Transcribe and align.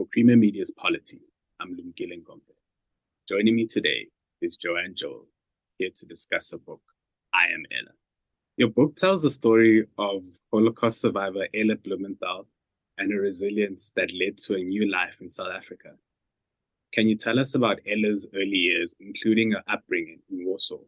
For 0.00 0.06
Creamer 0.06 0.36
Media's 0.36 0.70
Polity, 0.70 1.20
I'm 1.60 1.76
Lumkile 1.76 2.16
Ngombe. 2.24 2.54
Joining 3.28 3.54
me 3.54 3.66
today 3.66 4.06
is 4.40 4.56
Joanne 4.56 4.94
Jowell, 4.94 5.26
here 5.76 5.90
to 5.94 6.06
discuss 6.06 6.52
her 6.52 6.56
book, 6.56 6.80
I 7.34 7.52
Am 7.52 7.66
Ella. 7.70 7.92
Your 8.56 8.70
book 8.70 8.96
tells 8.96 9.22
the 9.22 9.28
story 9.28 9.86
of 9.98 10.22
Holocaust 10.50 11.02
survivor 11.02 11.48
Ella 11.52 11.74
Blumenthal 11.74 12.46
and 12.96 13.12
her 13.12 13.20
resilience 13.20 13.92
that 13.94 14.10
led 14.18 14.38
to 14.38 14.54
a 14.54 14.64
new 14.64 14.90
life 14.90 15.18
in 15.20 15.28
South 15.28 15.52
Africa. 15.54 15.90
Can 16.94 17.06
you 17.06 17.18
tell 17.18 17.38
us 17.38 17.54
about 17.54 17.80
Ella's 17.86 18.26
early 18.34 18.56
years, 18.56 18.94
including 19.00 19.50
her 19.50 19.62
upbringing 19.68 20.20
in 20.30 20.46
Warsaw? 20.46 20.78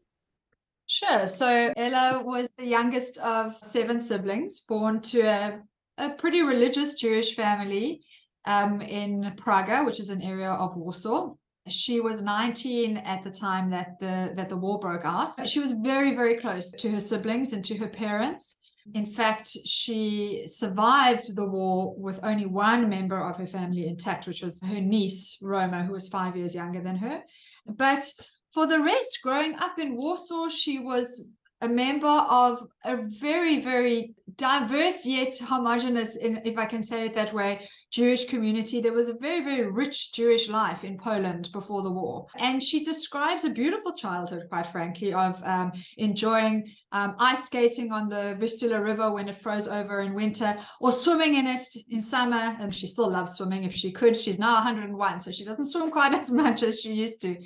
Sure. 0.87 1.27
So 1.27 1.71
Ella 1.77 2.23
was 2.25 2.51
the 2.57 2.67
youngest 2.67 3.19
of 3.19 3.59
seven 3.63 4.01
siblings, 4.01 4.61
born 4.61 5.03
to 5.03 5.21
a, 5.21 5.61
a 5.99 6.09
pretty 6.09 6.41
religious 6.41 6.95
Jewish 6.95 7.37
family 7.37 8.01
um, 8.45 8.81
in 8.81 9.33
Praga, 9.37 9.85
which 9.85 10.01
is 10.01 10.11
an 10.11 10.23
area 10.23 10.51
of 10.51 10.77
Warsaw. 10.77 11.35
She 11.69 12.01
was 12.01 12.23
19 12.23 12.97
at 12.97 13.23
the 13.23 13.31
time 13.31 13.71
that 13.71 14.01
the 14.01 14.33
that 14.35 14.49
the 14.49 14.57
war 14.57 14.81
broke 14.81 15.05
out. 15.05 15.49
She 15.49 15.61
was 15.61 15.73
very, 15.73 16.15
very 16.15 16.39
close 16.39 16.73
to 16.73 16.91
her 16.91 17.01
siblings 17.01 17.53
and 17.53 17.65
to 17.65 17.77
her 17.79 17.89
parents. 17.89 18.59
In 18.95 19.07
fact, 19.07 19.49
she 19.65 20.43
survived 20.47 21.37
the 21.37 21.47
war 21.47 21.95
with 21.97 22.19
only 22.25 22.47
one 22.47 22.89
member 22.89 23.17
of 23.17 23.37
her 23.37 23.47
family 23.47 23.87
intact, 23.87 24.27
which 24.27 24.43
was 24.43 24.61
her 24.63 24.81
niece, 24.81 25.39
Roma, 25.41 25.85
who 25.85 25.93
was 25.93 26.09
five 26.09 26.37
years 26.37 26.53
younger 26.53 26.83
than 26.83 26.97
her. 26.97 27.23
But 27.67 28.13
for 28.53 28.67
the 28.67 28.83
rest, 28.83 29.21
growing 29.23 29.55
up 29.55 29.79
in 29.79 29.97
Warsaw, 29.97 30.49
she 30.49 30.81
was 30.81 31.31
a 31.63 31.69
member 31.69 32.09
of 32.09 32.67
a 32.85 32.97
very, 32.97 33.61
very 33.61 34.15
diverse 34.37 35.07
yet 35.07 35.39
homogenous, 35.39 36.17
in, 36.17 36.43
if 36.45 36.59
I 36.59 36.67
can 36.67 36.83
say 36.83 37.07
it 37.07 37.15
that 37.15 37.33
way, 37.33 37.69
Jewish 37.93 38.25
community. 38.25 38.81
There 38.81 38.93
was 38.93 39.09
a 39.09 39.19
very, 39.19 39.45
very 39.45 39.71
rich 39.71 40.13
Jewish 40.13 40.49
life 40.49 40.83
in 40.83 40.99
Poland 40.99 41.51
before 41.53 41.83
the 41.83 41.91
war. 41.91 42.27
And 42.37 42.61
she 42.61 42.83
describes 42.83 43.45
a 43.45 43.51
beautiful 43.51 43.93
childhood, 43.93 44.47
quite 44.49 44.67
frankly, 44.67 45.13
of 45.13 45.41
um, 45.45 45.73
enjoying 45.99 46.69
um, 46.91 47.15
ice 47.19 47.45
skating 47.45 47.93
on 47.93 48.09
the 48.09 48.37
Vistula 48.41 48.81
River 48.81 49.13
when 49.13 49.29
it 49.29 49.37
froze 49.37 49.69
over 49.69 50.01
in 50.01 50.15
winter 50.15 50.57
or 50.81 50.91
swimming 50.91 51.37
in 51.37 51.47
it 51.47 51.63
in 51.91 52.03
summer. 52.03 52.57
And 52.59 52.75
she 52.75 52.87
still 52.89 53.11
loves 53.11 53.35
swimming 53.35 53.65
if 53.65 53.75
she 53.75 53.93
could. 53.93 54.17
She's 54.17 54.39
now 54.39 54.55
101, 54.55 55.21
so 55.21 55.31
she 55.31 55.45
doesn't 55.45 55.67
swim 55.67 55.91
quite 55.91 56.15
as 56.23 56.31
much 56.31 56.63
as 56.63 56.81
she 56.81 56.93
used 56.93 57.21
to. 57.23 57.37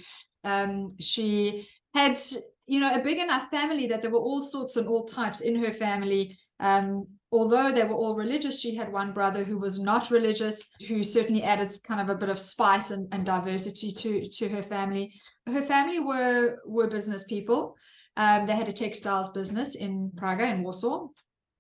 Um, 0.45 0.89
she 1.01 1.69
had 1.93 2.19
you 2.67 2.81
know, 2.81 2.93
a 2.93 3.03
big 3.03 3.19
enough 3.19 3.49
family 3.51 3.87
that 3.87 4.03
there 4.03 4.11
were 4.11 4.19
all 4.19 4.43
sorts 4.43 4.77
and 4.77 4.89
all 4.89 5.05
types 5.05 5.41
in 5.41 5.55
her 5.57 5.73
family. 5.73 6.37
Um, 6.59 7.07
although 7.31 7.71
they 7.71 7.85
were 7.85 7.95
all 7.95 8.17
religious, 8.17 8.61
she 8.61 8.75
had 8.75 8.93
one 8.93 9.13
brother 9.13 9.45
who 9.45 9.59
was 9.59 9.79
not 9.79 10.11
religious, 10.11 10.71
who 10.89 11.03
certainly 11.03 11.43
added 11.43 11.73
kind 11.85 12.01
of 12.01 12.09
a 12.09 12.19
bit 12.19 12.29
of 12.29 12.39
spice 12.39 12.91
and, 12.91 13.09
and 13.13 13.25
diversity 13.25 13.93
to 13.93 14.29
to 14.29 14.49
her 14.49 14.63
family. 14.63 15.15
Her 15.47 15.63
family 15.63 16.01
were 16.01 16.59
were 16.67 16.89
business 16.89 17.25
people. 17.25 17.77
Um, 18.17 18.47
they 18.47 18.57
had 18.57 18.69
a 18.69 18.73
textiles 18.73 19.31
business 19.31 19.77
in 19.77 20.11
Praga 20.17 20.47
in 20.47 20.63
Warsaw. 20.63 21.09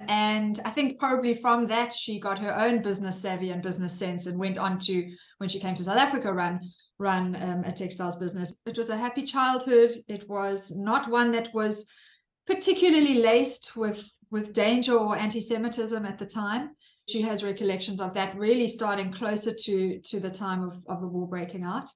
And 0.08 0.60
I 0.64 0.70
think 0.70 0.98
probably 0.98 1.34
from 1.34 1.66
that 1.66 1.92
she 1.92 2.18
got 2.18 2.38
her 2.38 2.54
own 2.54 2.82
business 2.82 3.20
savvy 3.20 3.50
and 3.50 3.62
business 3.62 3.98
sense 3.98 4.26
and 4.26 4.38
went 4.38 4.58
on 4.58 4.78
to 4.80 5.10
when 5.38 5.48
she 5.48 5.58
came 5.58 5.74
to 5.74 5.84
South 5.84 5.96
Africa 5.96 6.32
run 6.32 6.60
run 6.98 7.36
um, 7.40 7.64
a 7.64 7.72
textiles 7.72 8.16
business. 8.16 8.60
It 8.66 8.78
was 8.78 8.90
a 8.90 8.96
happy 8.96 9.22
childhood. 9.22 9.92
It 10.08 10.28
was 10.28 10.74
not 10.76 11.10
one 11.10 11.32
that 11.32 11.52
was 11.52 11.88
particularly 12.46 13.16
laced 13.16 13.76
with 13.76 14.08
with 14.30 14.52
danger 14.52 14.98
or 14.98 15.16
anti-Semitism 15.16 16.04
at 16.04 16.18
the 16.18 16.26
time. 16.26 16.70
She 17.08 17.22
has 17.22 17.44
recollections 17.44 18.00
of 18.00 18.12
that 18.14 18.34
really 18.34 18.66
starting 18.66 19.12
closer 19.12 19.52
to 19.54 20.00
to 20.00 20.20
the 20.20 20.30
time 20.30 20.62
of, 20.62 20.74
of 20.88 21.00
the 21.00 21.06
war 21.06 21.28
breaking 21.28 21.62
out. 21.62 21.88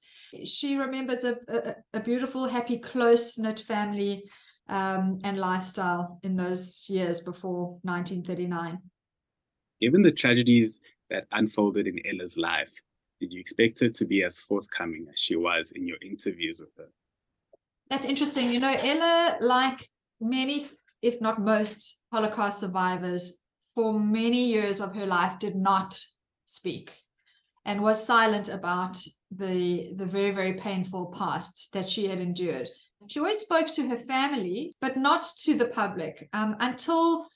She 0.45 0.77
remembers 0.77 1.23
a, 1.23 1.35
a, 1.49 1.75
a 1.95 1.99
beautiful, 1.99 2.47
happy, 2.47 2.77
close-knit 2.77 3.59
family 3.59 4.23
um, 4.69 5.19
and 5.23 5.37
lifestyle 5.37 6.19
in 6.23 6.35
those 6.37 6.85
years 6.89 7.19
before 7.19 7.79
1939. 7.83 8.79
Given 9.81 10.01
the 10.01 10.11
tragedies 10.11 10.79
that 11.09 11.25
unfolded 11.31 11.87
in 11.87 11.99
Ella's 12.05 12.37
life, 12.37 12.71
did 13.21 13.31
you 13.31 13.39
expect 13.39 13.79
her 13.79 13.89
to 13.89 14.05
be 14.05 14.23
as 14.23 14.39
forthcoming 14.39 15.05
as 15.13 15.19
she 15.19 15.35
was 15.35 15.71
in 15.73 15.87
your 15.87 15.97
interviews 16.01 16.59
with 16.59 16.75
her? 16.75 16.89
That's 17.89 18.05
interesting. 18.05 18.51
You 18.51 18.59
know, 18.59 18.73
Ella, 18.73 19.37
like 19.41 19.87
many, 20.19 20.59
if 21.03 21.21
not 21.21 21.39
most, 21.39 22.01
Holocaust 22.11 22.59
survivors, 22.59 23.43
for 23.75 23.99
many 23.99 24.47
years 24.47 24.81
of 24.81 24.95
her 24.95 25.05
life 25.05 25.37
did 25.39 25.55
not 25.55 25.97
speak 26.45 26.91
and 27.63 27.79
was 27.79 28.03
silent 28.03 28.49
about 28.49 28.97
the 29.29 29.93
the 29.95 30.05
very 30.05 30.31
very 30.31 30.53
painful 30.53 31.05
past 31.17 31.71
that 31.73 31.87
she 31.87 32.07
had 32.07 32.19
endured 32.19 32.67
she 33.07 33.19
always 33.19 33.39
spoke 33.39 33.67
to 33.67 33.87
her 33.87 33.99
family 33.99 34.73
but 34.81 34.97
not 34.97 35.23
to 35.39 35.55
the 35.55 35.67
public 35.67 36.27
um, 36.33 36.55
until 36.59 37.27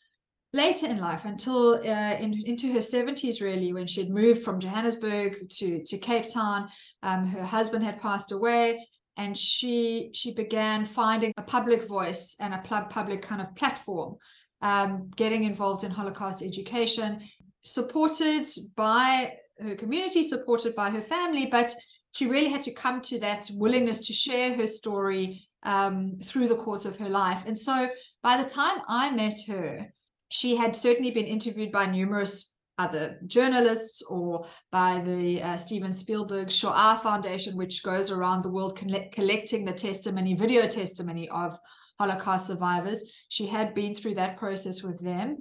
later 0.55 0.88
in 0.88 0.99
life 0.99 1.25
until 1.25 1.75
uh, 1.75 2.16
in, 2.16 2.41
into 2.45 2.71
her 2.71 2.79
70s 2.79 3.41
really 3.41 3.73
when 3.73 3.85
she 3.85 4.01
had 4.01 4.09
moved 4.09 4.41
from 4.41 4.59
johannesburg 4.59 5.49
to, 5.49 5.83
to 5.83 5.97
cape 5.97 6.25
town 6.31 6.67
um, 7.03 7.25
her 7.27 7.43
husband 7.43 7.83
had 7.83 8.01
passed 8.01 8.31
away 8.31 8.88
and 9.17 9.38
she 9.38 10.09
she 10.13 10.33
began 10.33 10.85
finding 10.85 11.33
a 11.38 11.43
public 11.43 11.88
voice 11.88 12.35
and 12.39 12.53
a 12.53 12.63
public 12.89 13.21
kind 13.21 13.41
of 13.41 13.53
platform 13.55 14.16
um, 14.61 15.11
getting 15.16 15.43
involved 15.43 15.83
in 15.83 15.91
holocaust 15.91 16.41
education 16.41 17.22
supported 17.61 18.47
by 18.75 19.33
her 19.59 19.75
community 19.75 20.23
supported 20.23 20.73
by 20.75 20.89
her 20.89 21.01
family 21.01 21.45
but 21.45 21.73
she 22.13 22.27
really 22.27 22.47
had 22.47 22.61
to 22.61 22.73
come 22.73 23.01
to 23.01 23.19
that 23.19 23.49
willingness 23.53 24.07
to 24.07 24.13
share 24.13 24.55
her 24.55 24.67
story 24.67 25.45
um, 25.63 26.17
through 26.23 26.47
the 26.47 26.55
course 26.55 26.85
of 26.85 26.95
her 26.97 27.09
life. 27.09 27.43
And 27.45 27.57
so 27.57 27.89
by 28.23 28.37
the 28.41 28.47
time 28.47 28.77
i 28.87 29.11
met 29.11 29.37
her 29.49 29.93
she 30.35 30.57
had 30.57 30.75
certainly 30.75 31.12
been 31.12 31.25
interviewed 31.25 31.72
by 31.72 31.85
numerous 31.85 32.56
other 32.78 33.18
journalists 33.25 34.01
or 34.01 34.46
by 34.69 35.00
the 35.00 35.41
uh, 35.41 35.56
Steven 35.56 35.94
Spielberg 35.94 36.51
Shoah 36.51 37.00
Foundation, 37.01 37.56
which 37.56 37.81
goes 37.84 38.12
around 38.12 38.44
the 38.44 38.50
world 38.50 38.78
collecting 38.78 39.63
the 39.63 39.72
testimony, 39.72 40.34
video 40.34 40.68
testimony 40.68 41.29
of 41.29 41.57
Holocaust 42.00 42.47
survivors. 42.47 43.09
She 43.29 43.46
had 43.47 43.73
been 43.73 43.96
through 43.96 44.16
that 44.16 44.35
process 44.35 44.84
with 44.84 45.01
them, 45.01 45.38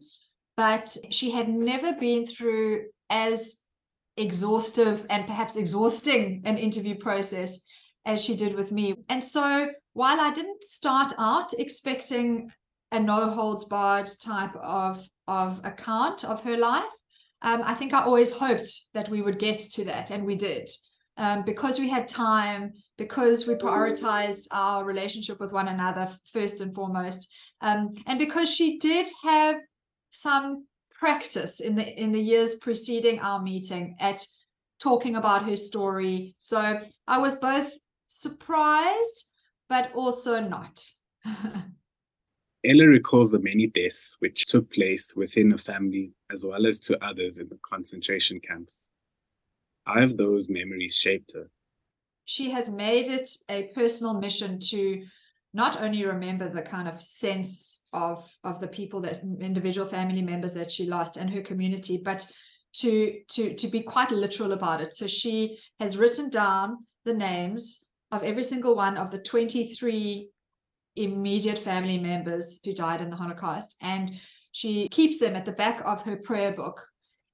but 0.56 0.96
she 1.10 1.32
had 1.32 1.48
never 1.48 1.94
been 1.94 2.24
through 2.24 2.84
as 3.10 3.62
exhaustive 4.16 5.06
and 5.10 5.26
perhaps 5.26 5.56
exhausting 5.56 6.42
an 6.44 6.56
interview 6.56 6.94
process 6.94 7.64
as 8.06 8.24
she 8.24 8.36
did 8.36 8.54
with 8.54 8.70
me. 8.70 8.94
And 9.08 9.24
so 9.24 9.70
while 9.94 10.20
I 10.20 10.30
didn't 10.30 10.62
start 10.62 11.12
out 11.18 11.52
expecting 11.58 12.48
a 12.94 13.00
no 13.00 13.28
holds 13.28 13.64
barred 13.64 14.08
type 14.20 14.54
of 14.56 15.06
of 15.26 15.60
account 15.64 16.24
of 16.24 16.42
her 16.44 16.56
life. 16.56 16.84
Um, 17.42 17.62
I 17.64 17.74
think 17.74 17.92
I 17.92 18.02
always 18.02 18.32
hoped 18.32 18.70
that 18.94 19.08
we 19.08 19.20
would 19.20 19.38
get 19.38 19.58
to 19.58 19.84
that, 19.86 20.10
and 20.10 20.24
we 20.24 20.36
did. 20.36 20.70
Um, 21.16 21.44
because 21.44 21.78
we 21.78 21.88
had 21.88 22.08
time, 22.08 22.72
because 22.98 23.46
we 23.46 23.54
prioritized 23.54 24.48
our 24.50 24.84
relationship 24.84 25.38
with 25.38 25.52
one 25.52 25.68
another 25.68 26.08
first 26.32 26.60
and 26.60 26.74
foremost, 26.74 27.32
um, 27.60 27.94
and 28.06 28.18
because 28.18 28.52
she 28.52 28.78
did 28.78 29.06
have 29.22 29.56
some 30.10 30.66
practice 30.92 31.60
in 31.60 31.74
the 31.74 31.86
in 32.00 32.12
the 32.12 32.20
years 32.20 32.54
preceding 32.56 33.20
our 33.20 33.42
meeting 33.42 33.96
at 34.00 34.24
talking 34.80 35.16
about 35.16 35.44
her 35.44 35.56
story. 35.56 36.34
So 36.38 36.80
I 37.06 37.18
was 37.18 37.36
both 37.36 37.72
surprised, 38.06 39.32
but 39.68 39.92
also 39.94 40.40
not. 40.40 40.80
Ella 42.64 42.86
recalls 42.86 43.30
the 43.30 43.38
many 43.38 43.66
deaths 43.66 44.16
which 44.20 44.46
took 44.46 44.72
place 44.72 45.14
within 45.14 45.50
her 45.50 45.58
family 45.58 46.12
as 46.32 46.46
well 46.46 46.66
as 46.66 46.80
to 46.80 47.04
others 47.04 47.36
in 47.36 47.48
the 47.48 47.58
concentration 47.68 48.40
camps. 48.40 48.88
How 49.84 50.00
have 50.00 50.16
those 50.16 50.48
memories 50.48 50.96
shaped 50.96 51.32
her? 51.34 51.50
She 52.24 52.50
has 52.50 52.70
made 52.70 53.08
it 53.08 53.30
a 53.50 53.64
personal 53.74 54.18
mission 54.18 54.58
to 54.70 55.04
not 55.52 55.80
only 55.82 56.06
remember 56.06 56.48
the 56.48 56.62
kind 56.62 56.88
of 56.88 57.02
sense 57.02 57.84
of 57.92 58.26
of 58.44 58.60
the 58.60 58.68
people 58.68 59.00
that 59.02 59.20
individual 59.40 59.86
family 59.86 60.22
members 60.22 60.54
that 60.54 60.70
she 60.70 60.86
lost 60.86 61.18
and 61.18 61.28
her 61.30 61.42
community, 61.42 62.00
but 62.02 62.26
to 62.76 63.20
to 63.28 63.54
to 63.54 63.68
be 63.68 63.82
quite 63.82 64.10
literal 64.10 64.52
about 64.52 64.80
it. 64.80 64.94
So 64.94 65.06
she 65.06 65.58
has 65.78 65.98
written 65.98 66.30
down 66.30 66.86
the 67.04 67.14
names 67.14 67.86
of 68.10 68.22
every 68.22 68.42
single 68.42 68.74
one 68.74 68.96
of 68.96 69.10
the 69.10 69.18
23 69.18 70.30
immediate 70.96 71.58
family 71.58 71.98
members 71.98 72.60
who 72.64 72.72
died 72.72 73.00
in 73.00 73.10
the 73.10 73.16
Holocaust. 73.16 73.76
And 73.82 74.12
she 74.52 74.88
keeps 74.88 75.18
them 75.18 75.36
at 75.36 75.44
the 75.44 75.52
back 75.52 75.80
of 75.84 76.04
her 76.04 76.16
prayer 76.16 76.52
book. 76.52 76.80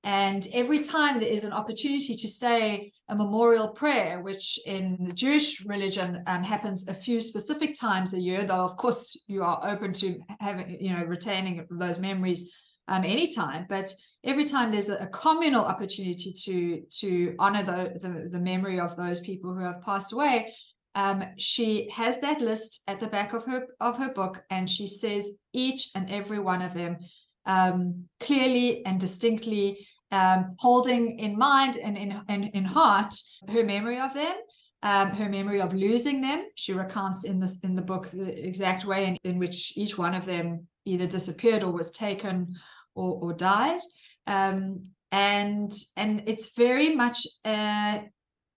And 0.02 0.46
every 0.54 0.80
time 0.80 1.20
there 1.20 1.28
is 1.28 1.44
an 1.44 1.52
opportunity 1.52 2.16
to 2.16 2.28
say 2.28 2.90
a 3.10 3.14
memorial 3.14 3.68
prayer, 3.68 4.22
which 4.22 4.58
in 4.64 4.96
the 5.04 5.12
Jewish 5.12 5.62
religion 5.66 6.22
um, 6.26 6.42
happens 6.42 6.88
a 6.88 6.94
few 6.94 7.20
specific 7.20 7.74
times 7.74 8.14
a 8.14 8.20
year, 8.20 8.44
though 8.44 8.64
of 8.64 8.76
course 8.76 9.24
you 9.28 9.42
are 9.42 9.60
open 9.62 9.92
to 9.94 10.18
having, 10.40 10.78
you 10.80 10.94
know, 10.94 11.04
retaining 11.04 11.66
those 11.70 11.98
memories 11.98 12.50
um, 12.88 13.04
anytime, 13.04 13.66
but 13.68 13.94
every 14.24 14.44
time 14.44 14.70
there's 14.70 14.88
a, 14.88 15.06
communal 15.06 15.64
opportunity 15.64 16.32
to 16.32 16.82
to 16.90 17.34
honor 17.38 17.62
the, 17.62 17.98
the, 18.00 18.28
the 18.28 18.38
memory 18.38 18.80
of 18.80 18.96
those 18.96 19.20
people 19.20 19.54
who 19.54 19.64
have 19.64 19.80
passed 19.82 20.12
away, 20.12 20.52
um, 20.94 21.24
she 21.36 21.88
has 21.90 22.20
that 22.20 22.40
list 22.40 22.82
at 22.88 23.00
the 23.00 23.08
back 23.08 23.32
of 23.32 23.44
her 23.44 23.66
of 23.80 23.98
her 23.98 24.12
book, 24.12 24.42
and 24.50 24.68
she 24.68 24.86
says 24.86 25.38
each 25.52 25.90
and 25.94 26.10
every 26.10 26.38
one 26.38 26.62
of 26.62 26.74
them 26.74 26.98
um, 27.46 28.04
clearly 28.18 28.84
and 28.84 29.00
distinctly, 29.00 29.86
um, 30.12 30.56
holding 30.58 31.18
in 31.18 31.38
mind 31.38 31.76
and 31.76 31.96
in, 31.96 32.20
in 32.28 32.44
in 32.44 32.64
heart 32.64 33.14
her 33.48 33.64
memory 33.64 33.98
of 33.98 34.14
them 34.14 34.34
um, 34.82 35.10
her 35.10 35.28
memory 35.28 35.60
of 35.60 35.74
losing 35.74 36.20
them. 36.20 36.46
She 36.54 36.72
recounts 36.72 37.24
in 37.24 37.40
this 37.40 37.60
in 37.60 37.74
the 37.74 37.82
book 37.82 38.08
the 38.10 38.46
exact 38.46 38.84
way 38.84 39.06
in, 39.06 39.16
in 39.24 39.38
which 39.38 39.76
each 39.76 39.98
one 39.98 40.14
of 40.14 40.24
them 40.24 40.66
either 40.84 41.06
disappeared 41.06 41.62
or 41.62 41.72
was 41.72 41.90
taken 41.90 42.54
or, 42.94 43.18
or 43.22 43.32
died. 43.32 43.80
Um, 44.26 44.82
and 45.12 45.72
and 45.96 46.22
it's 46.26 46.56
very 46.56 46.94
much 46.94 47.26
a, 47.46 48.04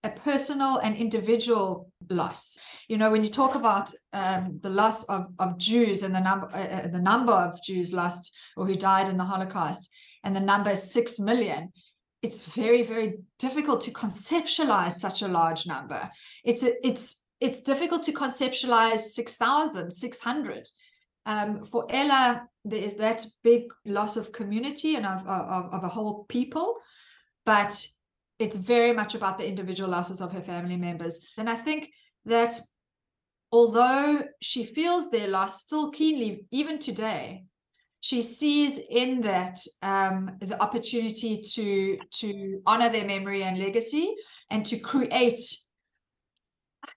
a 0.04 0.10
personal 0.10 0.78
and 0.78 0.94
individual 0.96 1.90
loss. 2.10 2.58
You 2.88 2.98
know, 2.98 3.10
when 3.10 3.24
you 3.24 3.30
talk 3.30 3.54
about 3.54 3.90
um, 4.12 4.60
the 4.62 4.70
loss 4.70 5.04
of, 5.04 5.26
of 5.38 5.58
Jews 5.58 6.02
and 6.02 6.14
the 6.14 6.20
number 6.20 6.46
uh, 6.54 6.58
uh 6.58 6.88
the 6.88 7.00
number 7.00 7.32
of 7.32 7.60
Jews 7.62 7.92
lost 7.92 8.36
or 8.56 8.66
who 8.66 8.76
died 8.76 9.08
in 9.08 9.16
the 9.16 9.24
Holocaust, 9.24 9.90
and 10.22 10.36
the 10.36 10.40
number 10.40 10.70
is 10.70 10.92
six 10.92 11.18
million 11.18 11.72
it's 12.24 12.42
very 12.42 12.82
very 12.82 13.18
difficult 13.38 13.82
to 13.82 13.90
conceptualize 13.90 14.92
such 14.92 15.20
a 15.22 15.28
large 15.28 15.66
number 15.66 16.10
it's 16.42 16.62
a, 16.62 16.86
it's 16.86 17.26
it's 17.40 17.60
difficult 17.60 18.02
to 18.02 18.12
conceptualize 18.12 19.00
6600 19.00 20.68
um, 21.26 21.64
for 21.64 21.86
ella 21.90 22.48
there 22.64 22.82
is 22.82 22.96
that 22.96 23.26
big 23.42 23.64
loss 23.84 24.16
of 24.16 24.32
community 24.32 24.96
and 24.96 25.04
of, 25.04 25.26
of, 25.26 25.74
of 25.74 25.84
a 25.84 25.88
whole 25.88 26.24
people 26.24 26.76
but 27.44 27.86
it's 28.38 28.56
very 28.56 28.92
much 28.92 29.14
about 29.14 29.38
the 29.38 29.46
individual 29.46 29.90
losses 29.90 30.20
of 30.20 30.32
her 30.32 30.42
family 30.42 30.76
members. 30.76 31.24
And 31.38 31.48
i 31.48 31.54
think 31.54 31.90
that 32.26 32.58
although 33.52 34.24
she 34.40 34.64
feels 34.64 35.10
their 35.10 35.28
loss 35.28 35.62
still 35.62 35.90
keenly 35.90 36.44
even 36.50 36.78
today 36.78 37.44
she 38.00 38.20
sees 38.20 38.80
in 38.90 39.22
that 39.22 39.58
um, 39.82 40.36
the 40.40 40.60
opportunity 40.60 41.40
to 41.40 41.96
to 42.10 42.60
honor 42.66 42.90
their 42.90 43.06
memory 43.06 43.44
and 43.44 43.58
legacy 43.58 44.14
and 44.50 44.66
to 44.66 44.76
create 44.78 45.40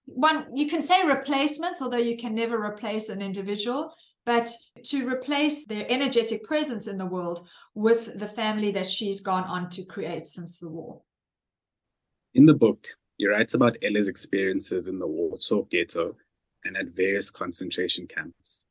one 0.05 0.45
you 0.53 0.67
can 0.67 0.81
say 0.81 1.05
replacements 1.05 1.81
although 1.81 1.97
you 2.09 2.17
can 2.17 2.33
never 2.33 2.57
replace 2.61 3.09
an 3.09 3.21
individual 3.21 3.93
but 4.25 4.49
to 4.83 5.07
replace 5.07 5.65
their 5.65 5.85
energetic 5.89 6.43
presence 6.43 6.87
in 6.87 6.97
the 6.97 7.05
world 7.05 7.47
with 7.75 8.17
the 8.19 8.27
family 8.27 8.71
that 8.71 8.89
she's 8.89 9.21
gone 9.21 9.43
on 9.43 9.69
to 9.69 9.85
create 9.85 10.27
since 10.27 10.57
the 10.57 10.69
war 10.69 11.01
in 12.33 12.45
the 12.45 12.53
book 12.53 12.87
he 13.17 13.27
writes 13.27 13.53
about 13.53 13.77
ella's 13.83 14.07
experiences 14.07 14.87
in 14.87 14.99
the 14.99 15.07
warsaw 15.07 15.63
ghetto 15.63 16.15
and 16.63 16.75
at 16.77 16.87
various 16.87 17.29
concentration 17.29 18.07
camps 18.07 18.65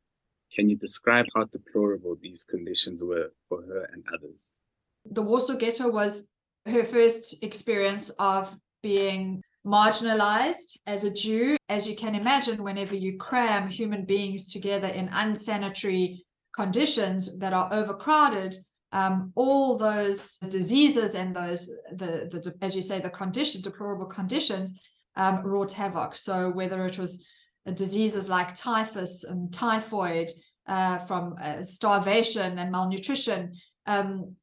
can 0.57 0.71
you 0.71 0.77
describe 0.77 1.27
how 1.35 1.45
deplorable 1.45 2.17
these 2.21 2.43
conditions 2.45 3.05
were 3.05 3.31
for 3.49 3.61
her 3.63 3.91
and 3.93 4.03
others? 4.15 4.59
The 5.05 5.21
Warsaw 5.21 5.57
Ghetto 5.57 5.91
was 5.91 6.31
her 6.65 6.83
first 6.83 7.45
experience 7.45 8.09
of 8.19 8.57
being 8.83 9.43
marginalized 9.67 10.79
as 10.87 11.05
a 11.05 11.13
Jew. 11.13 11.59
As 11.69 11.87
you 11.87 11.95
can 11.95 12.15
imagine, 12.15 12.63
whenever 12.63 12.95
you 12.95 13.19
cram 13.19 13.69
human 13.69 14.07
beings 14.07 14.51
together 14.51 14.89
in 14.89 15.09
unsanitary 15.13 16.25
conditions 16.55 17.39
that 17.39 17.53
are 17.53 17.69
overcrowded, 17.71 18.57
um, 18.97 19.33
all 19.35 19.77
those 19.77 20.37
diseases 20.39 21.15
and 21.15 21.35
those 21.35 21.63
the, 22.01 22.29
the 22.31 22.55
as 22.63 22.75
you 22.75 22.83
say 22.83 22.99
the 22.99 23.11
condition 23.11 23.61
deplorable 23.61 24.07
conditions 24.07 24.81
um, 25.17 25.43
wrought 25.43 25.73
havoc. 25.73 26.17
So 26.17 26.51
whether 26.51 26.87
it 26.87 26.99
was 26.99 27.27
diseases 27.75 28.31
like 28.31 28.55
typhus 28.55 29.25
and 29.25 29.53
typhoid, 29.53 30.31
uh, 30.67 30.99
from 30.99 31.37
uh, 31.41 31.63
starvation 31.63 32.59
and 32.59 32.73
malnutrition. 32.73 33.53
Um, 33.87 34.35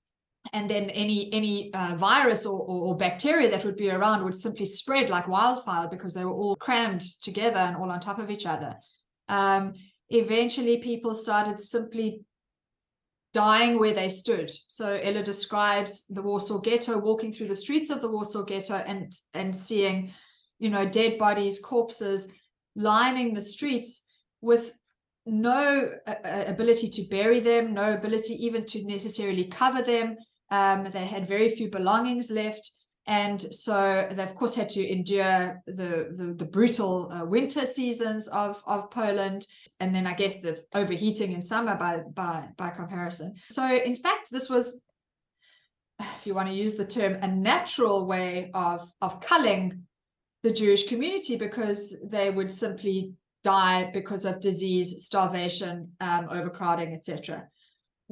and 0.52 0.70
then 0.70 0.90
any 0.90 1.32
any 1.34 1.74
uh, 1.74 1.96
virus 1.96 2.46
or, 2.46 2.60
or, 2.60 2.88
or, 2.88 2.98
bacteria 2.98 3.50
that 3.50 3.64
would 3.64 3.78
be 3.78 3.90
around 3.90 4.24
would 4.24 4.36
simply 4.36 4.66
spread 4.66 5.10
like 5.10 5.28
wildfire 5.28 5.88
because 5.88 6.14
they 6.14 6.26
were 6.26 6.32
all 6.32 6.56
crammed 6.58 7.02
together 7.22 7.60
and 7.60 7.78
all 7.78 7.90
on 7.90 8.00
top 8.00 8.20
of 8.20 8.30
each 8.30 8.46
other. 8.46 8.76
Um, 9.30 9.74
eventually, 10.10 10.78
people 10.78 11.16
started 11.16 11.62
simply 11.62 12.22
dying 13.33 13.80
where 13.80 13.94
they 13.94 14.09
stood. 14.09 14.51
So 14.68 15.00
Ella 15.01 15.24
describes 15.24 16.06
the 16.07 16.21
Warsaw 16.21 16.59
Ghetto, 16.59 16.97
walking 16.97 17.33
through 17.33 17.47
the 17.47 17.56
streets 17.56 17.89
of 17.89 18.01
the 18.01 18.09
Warsaw 18.09 18.44
Ghetto 18.44 18.75
and 18.75 19.12
and 19.33 19.56
seeing, 19.56 20.12
you 20.59 20.69
know, 20.69 20.88
dead 20.88 21.18
bodies, 21.18 21.59
corpses 21.59 22.31
lining 22.75 23.33
the 23.33 23.41
streets 23.41 24.07
with 24.41 24.71
no 25.25 25.89
uh, 26.07 26.15
uh, 26.25 26.44
ability 26.47 26.89
to 26.89 27.03
bury 27.09 27.39
them, 27.39 27.74
no 27.74 27.94
ability 27.94 28.33
even 28.45 28.65
to 28.65 28.83
necessarily 28.85 29.45
cover 29.45 29.81
them. 29.81 30.18
Um, 30.51 30.89
they 30.91 31.06
had 31.06 31.27
very 31.27 31.50
few 31.50 31.69
belongings 31.69 32.30
left. 32.30 32.69
And 33.06 33.42
so 33.42 34.08
they, 34.12 34.24
of 34.24 34.34
course, 34.36 34.56
had 34.56 34.70
to 34.70 34.92
endure 34.92 35.62
the, 35.68 36.08
the, 36.18 36.36
the 36.38 36.46
brutal 36.46 37.12
uh, 37.12 37.26
winter 37.26 37.66
seasons 37.66 38.28
of, 38.30 38.64
of 38.66 38.90
Poland. 38.92 39.46
And 39.80 39.94
then 39.94 40.08
I 40.08 40.14
guess 40.14 40.40
the 40.40 40.64
overheating 40.74 41.34
in 41.34 41.42
summer 41.42 41.76
by, 41.76 42.02
by, 42.14 42.48
by 42.58 42.70
comparison. 42.70 43.34
So, 43.50 43.76
in 43.76 43.96
fact, 43.96 44.30
this 44.32 44.50
was, 44.50 44.82
if 46.00 46.26
you 46.26 46.34
want 46.34 46.48
to 46.48 46.56
use 46.56 46.76
the 46.76 46.86
term, 46.86 47.16
a 47.22 47.28
natural 47.28 48.08
way 48.08 48.52
of, 48.54 48.90
of 49.02 49.20
culling 49.20 49.84
the 50.44 50.52
Jewish 50.52 50.88
community 50.88 51.36
because 51.36 51.98
they 52.10 52.30
would 52.30 52.52
simply 52.52 53.14
die 53.44 53.92
because 53.94 54.26
of 54.26 54.40
disease, 54.40 55.06
starvation, 55.06 55.92
um, 56.00 56.28
overcrowding, 56.30 56.94
etc. 56.94 57.48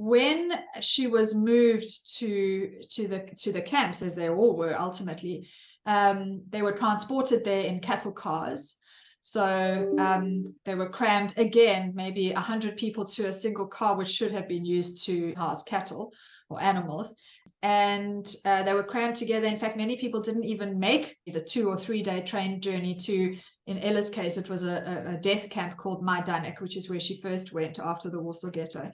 When 0.04 0.52
she 0.80 1.06
was 1.06 1.36
moved 1.36 2.18
to 2.18 2.82
to 2.90 3.08
the 3.08 3.20
to 3.44 3.52
the 3.52 3.62
camps, 3.62 4.02
as 4.02 4.16
they 4.16 4.30
all 4.30 4.58
were 4.58 4.76
ultimately, 4.80 5.48
um, 5.86 6.42
they 6.50 6.64
were 6.64 6.72
transported 6.72 7.46
there 7.46 7.66
in 7.66 7.80
cattle 7.82 8.12
cars. 8.12 8.78
So 9.22 9.96
um, 10.00 10.56
they 10.66 10.74
were 10.74 10.90
crammed 10.90 11.36
again, 11.38 11.92
maybe 11.94 12.32
hundred 12.32 12.78
people 12.78 13.06
to 13.06 13.28
a 13.28 13.32
single 13.32 13.68
car, 13.68 13.96
which 13.96 14.08
should 14.10 14.32
have 14.32 14.48
been 14.48 14.66
used 14.66 15.06
to 15.06 15.36
house 15.36 15.62
cattle 15.62 16.14
or 16.50 16.60
animals. 16.60 17.14
And 17.62 18.26
uh, 18.44 18.64
they 18.64 18.74
were 18.74 18.92
crammed 18.94 19.18
together. 19.18 19.46
In 19.46 19.60
fact, 19.60 19.78
many 19.78 19.96
people 19.98 20.22
didn't 20.22 20.46
even 20.46 20.80
make 20.80 21.16
the 21.28 21.42
two 21.42 21.70
or 21.70 21.78
three 21.78 22.02
day 22.02 22.22
train 22.22 22.60
journey 22.60 22.96
to 22.96 23.38
in 23.68 23.78
Ella's 23.78 24.10
case, 24.10 24.38
it 24.38 24.50
was 24.50 24.66
a, 24.66 25.14
a 25.14 25.18
death 25.18 25.50
camp 25.50 25.78
called 25.78 26.04
Majdanek, 26.04 26.60
which 26.60 26.76
is 26.76 26.90
where 26.90 27.00
she 27.00 27.22
first 27.22 27.54
went 27.54 27.78
after 27.80 28.10
the 28.10 28.20
Warsaw 28.20 28.50
Ghetto. 28.50 28.92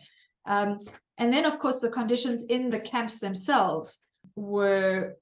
Um, 0.47 0.79
and 1.17 1.31
then, 1.31 1.45
of 1.45 1.59
course, 1.59 1.79
the 1.79 1.89
conditions 1.89 2.43
in 2.45 2.69
the 2.69 2.79
camps 2.79 3.19
themselves 3.19 4.05
were 4.35 5.15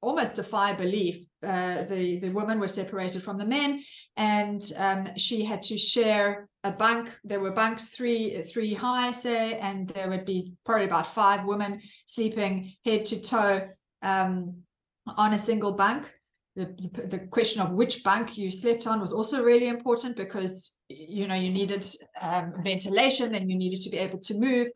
almost 0.00 0.36
defy 0.36 0.72
belief. 0.72 1.24
Uh, 1.42 1.84
the 1.84 2.18
the 2.20 2.30
women 2.30 2.60
were 2.60 2.68
separated 2.68 3.22
from 3.22 3.38
the 3.38 3.44
men, 3.44 3.82
and 4.16 4.62
um, 4.78 5.08
she 5.16 5.44
had 5.44 5.62
to 5.62 5.78
share 5.78 6.48
a 6.64 6.70
bunk. 6.70 7.10
There 7.24 7.40
were 7.40 7.52
bunks 7.52 7.88
three 7.88 8.42
three 8.42 8.74
high, 8.74 9.10
say, 9.12 9.58
and 9.58 9.88
there 9.88 10.08
would 10.08 10.24
be 10.24 10.52
probably 10.64 10.86
about 10.86 11.14
five 11.14 11.44
women 11.44 11.80
sleeping 12.06 12.72
head 12.84 13.04
to 13.06 13.20
toe 13.20 13.66
um, 14.02 14.62
on 15.06 15.32
a 15.32 15.38
single 15.38 15.72
bunk 15.72 16.12
the, 16.56 17.06
the 17.06 17.18
question 17.18 17.60
of 17.60 17.72
which 17.72 18.02
bunk 18.02 18.38
you 18.38 18.50
slept 18.50 18.86
on 18.86 18.98
was 19.00 19.12
also 19.12 19.42
really 19.42 19.68
important 19.68 20.16
because 20.16 20.78
you 20.88 21.28
know 21.28 21.34
you 21.34 21.50
needed 21.50 21.86
um, 22.20 22.54
ventilation 22.64 23.34
and 23.34 23.50
you 23.50 23.58
needed 23.58 23.82
to 23.82 23.90
be 23.90 23.98
able 23.98 24.18
to 24.18 24.38
move. 24.38 24.68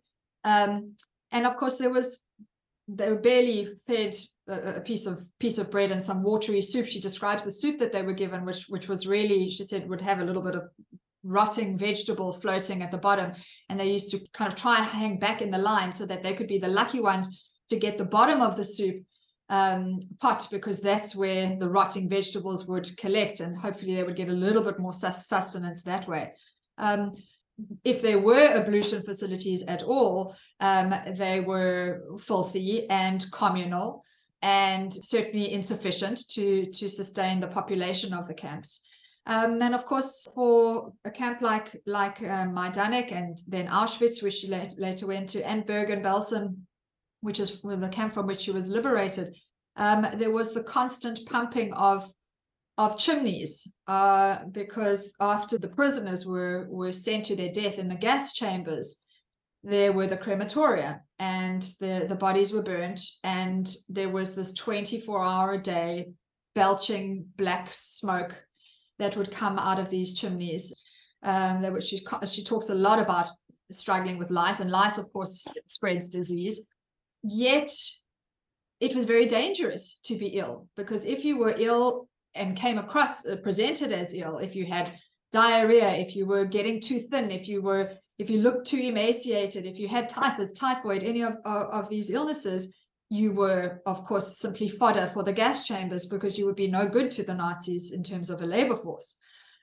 Um, 0.44 0.94
and 1.32 1.46
of 1.46 1.56
course 1.56 1.78
there 1.78 1.90
was 1.90 2.24
they 2.86 3.08
were 3.08 3.20
barely 3.20 3.68
fed 3.86 4.14
a, 4.48 4.76
a, 4.76 4.80
piece 4.80 5.06
of 5.06 5.26
piece 5.38 5.58
of 5.58 5.70
bread 5.70 5.90
and 5.90 6.02
some 6.02 6.22
watery 6.22 6.60
soup. 6.60 6.86
She 6.86 7.00
describes 7.00 7.44
the 7.44 7.52
soup 7.52 7.78
that 7.78 7.92
they 7.92 8.02
were 8.02 8.12
given 8.12 8.44
which 8.44 8.66
which 8.68 8.88
was 8.88 9.06
really 9.06 9.48
she 9.48 9.64
said 9.64 9.88
would 9.88 10.02
have 10.02 10.20
a 10.20 10.24
little 10.24 10.42
bit 10.42 10.56
of 10.56 10.64
rotting 11.22 11.78
vegetable 11.78 12.32
floating 12.32 12.82
at 12.82 12.90
the 12.90 12.98
bottom. 12.98 13.32
And 13.68 13.80
they 13.80 13.90
used 13.90 14.10
to 14.10 14.20
kind 14.34 14.52
of 14.52 14.58
try 14.58 14.76
and 14.76 14.86
hang 14.86 15.18
back 15.18 15.40
in 15.40 15.50
the 15.50 15.58
line 15.58 15.92
so 15.92 16.04
that 16.06 16.22
they 16.22 16.34
could 16.34 16.48
be 16.48 16.58
the 16.58 16.68
lucky 16.68 17.00
ones 17.00 17.46
to 17.68 17.78
get 17.78 17.96
the 17.96 18.04
bottom 18.04 18.40
of 18.42 18.56
the 18.56 18.64
soup 18.64 19.02
um, 19.50 20.00
pot 20.20 20.46
because 20.50 20.80
that's 20.80 21.14
where 21.14 21.56
the 21.56 21.68
rotting 21.68 22.08
vegetables 22.08 22.66
would 22.66 22.96
collect 22.96 23.40
and 23.40 23.58
hopefully 23.58 23.96
they 23.96 24.04
would 24.04 24.16
get 24.16 24.30
a 24.30 24.32
little 24.32 24.62
bit 24.62 24.78
more 24.78 24.92
sustenance 24.92 25.82
that 25.82 26.08
way. 26.08 26.32
Um, 26.78 27.12
if 27.84 28.00
there 28.00 28.20
were 28.20 28.46
ablution 28.54 29.02
facilities 29.02 29.64
at 29.66 29.82
all, 29.82 30.34
um, 30.60 30.94
they 31.16 31.40
were 31.40 32.02
filthy 32.18 32.88
and 32.88 33.30
communal 33.32 34.04
and 34.40 34.94
certainly 34.94 35.52
insufficient 35.52 36.28
to, 36.30 36.66
to 36.66 36.88
sustain 36.88 37.40
the 37.40 37.48
population 37.48 38.14
of 38.14 38.28
the 38.28 38.34
camps. 38.34 38.82
Um, 39.26 39.60
and 39.60 39.74
of 39.74 39.84
course, 39.84 40.26
for 40.34 40.92
a 41.04 41.10
camp 41.10 41.42
like 41.42 41.76
like 41.86 42.22
uh, 42.22 42.46
Majdanek 42.46 43.12
and 43.12 43.38
then 43.46 43.66
Auschwitz, 43.68 44.22
which 44.22 44.34
she 44.34 44.48
later 44.48 45.06
went 45.06 45.28
to, 45.30 45.46
and 45.46 45.66
Bergen-Belsen, 45.66 46.56
which 47.20 47.40
is 47.40 47.60
the 47.62 47.88
camp 47.90 48.14
from 48.14 48.26
which 48.26 48.40
she 48.40 48.50
was 48.50 48.70
liberated, 48.70 49.36
um, 49.76 50.06
there 50.14 50.30
was 50.30 50.52
the 50.52 50.62
constant 50.62 51.26
pumping 51.26 51.72
of 51.72 52.12
of 52.78 52.96
chimneys 52.96 53.76
uh, 53.88 54.38
because 54.52 55.12
after 55.20 55.58
the 55.58 55.68
prisoners 55.68 56.24
were 56.24 56.66
were 56.70 56.92
sent 56.92 57.26
to 57.26 57.36
their 57.36 57.52
death 57.52 57.78
in 57.78 57.88
the 57.88 57.94
gas 57.94 58.32
chambers, 58.32 59.04
there 59.62 59.92
were 59.92 60.06
the 60.06 60.16
crematoria 60.16 61.00
and 61.18 61.62
the 61.80 62.06
the 62.08 62.16
bodies 62.16 62.52
were 62.52 62.62
burnt, 62.62 63.00
and 63.22 63.74
there 63.88 64.08
was 64.08 64.34
this 64.34 64.54
twenty 64.54 64.98
four 65.00 65.22
hour 65.22 65.52
a 65.52 65.58
day 65.58 66.08
belching 66.54 67.26
black 67.36 67.68
smoke 67.70 68.34
that 68.98 69.16
would 69.16 69.30
come 69.30 69.58
out 69.58 69.78
of 69.78 69.90
these 69.90 70.14
chimneys. 70.14 70.74
Um, 71.22 71.60
that 71.60 71.82
she 71.82 72.00
she 72.26 72.44
talks 72.44 72.70
a 72.70 72.74
lot 72.74 72.98
about 72.98 73.28
struggling 73.70 74.18
with 74.18 74.30
lice, 74.30 74.60
and 74.60 74.70
lice, 74.70 74.96
of 74.98 75.12
course, 75.12 75.46
spreads 75.66 76.08
disease. 76.08 76.64
Yet, 77.22 77.70
it 78.80 78.94
was 78.94 79.04
very 79.04 79.26
dangerous 79.26 80.00
to 80.04 80.16
be 80.16 80.28
ill 80.28 80.68
because 80.76 81.04
if 81.04 81.24
you 81.24 81.36
were 81.36 81.54
ill 81.56 82.08
and 82.34 82.56
came 82.56 82.78
across 82.78 83.26
uh, 83.26 83.36
presented 83.36 83.92
as 83.92 84.14
ill, 84.14 84.38
if 84.38 84.54
you 84.54 84.64
had 84.66 84.92
diarrhea, 85.32 85.90
if 85.96 86.16
you 86.16 86.26
were 86.26 86.44
getting 86.44 86.80
too 86.80 87.00
thin, 87.00 87.30
if 87.30 87.48
you 87.48 87.62
were 87.62 87.92
if 88.18 88.28
you 88.28 88.42
looked 88.42 88.66
too 88.66 88.76
emaciated, 88.76 89.64
if 89.64 89.78
you 89.78 89.88
had 89.88 90.06
typhus, 90.06 90.52
typhoid, 90.52 91.02
any 91.02 91.22
of, 91.22 91.36
of, 91.46 91.66
of 91.70 91.88
these 91.88 92.10
illnesses, 92.10 92.76
you 93.08 93.32
were, 93.32 93.80
of 93.86 94.04
course, 94.04 94.36
simply 94.36 94.68
fodder 94.68 95.10
for 95.14 95.22
the 95.22 95.32
gas 95.32 95.66
chambers 95.66 96.04
because 96.04 96.38
you 96.38 96.44
would 96.44 96.54
be 96.54 96.68
no 96.68 96.86
good 96.86 97.10
to 97.12 97.24
the 97.24 97.32
Nazis 97.32 97.92
in 97.92 98.02
terms 98.02 98.28
of 98.28 98.42
a 98.42 98.46
labor 98.46 98.76
force. 98.76 99.16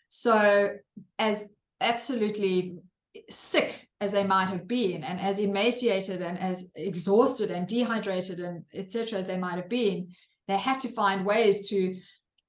So, 0.10 0.72
as 1.20 1.54
absolutely 1.82 2.80
sick 3.30 3.88
as 4.00 4.12
they 4.12 4.24
might 4.24 4.50
have 4.50 4.68
been, 4.68 5.04
and 5.04 5.20
as 5.20 5.40
emaciated 5.40 6.22
and 6.22 6.40
as 6.40 6.72
exhausted 6.76 7.52
and 7.52 7.68
dehydrated 7.68 8.40
and 8.40 8.64
etc. 8.74 9.20
as 9.20 9.28
they 9.28 9.38
might 9.38 9.56
have 9.56 9.70
been, 9.70 10.10
they 10.48 10.58
had 10.58 10.80
to 10.82 10.90
find 10.90 11.26
ways 11.26 11.70
to 11.70 11.96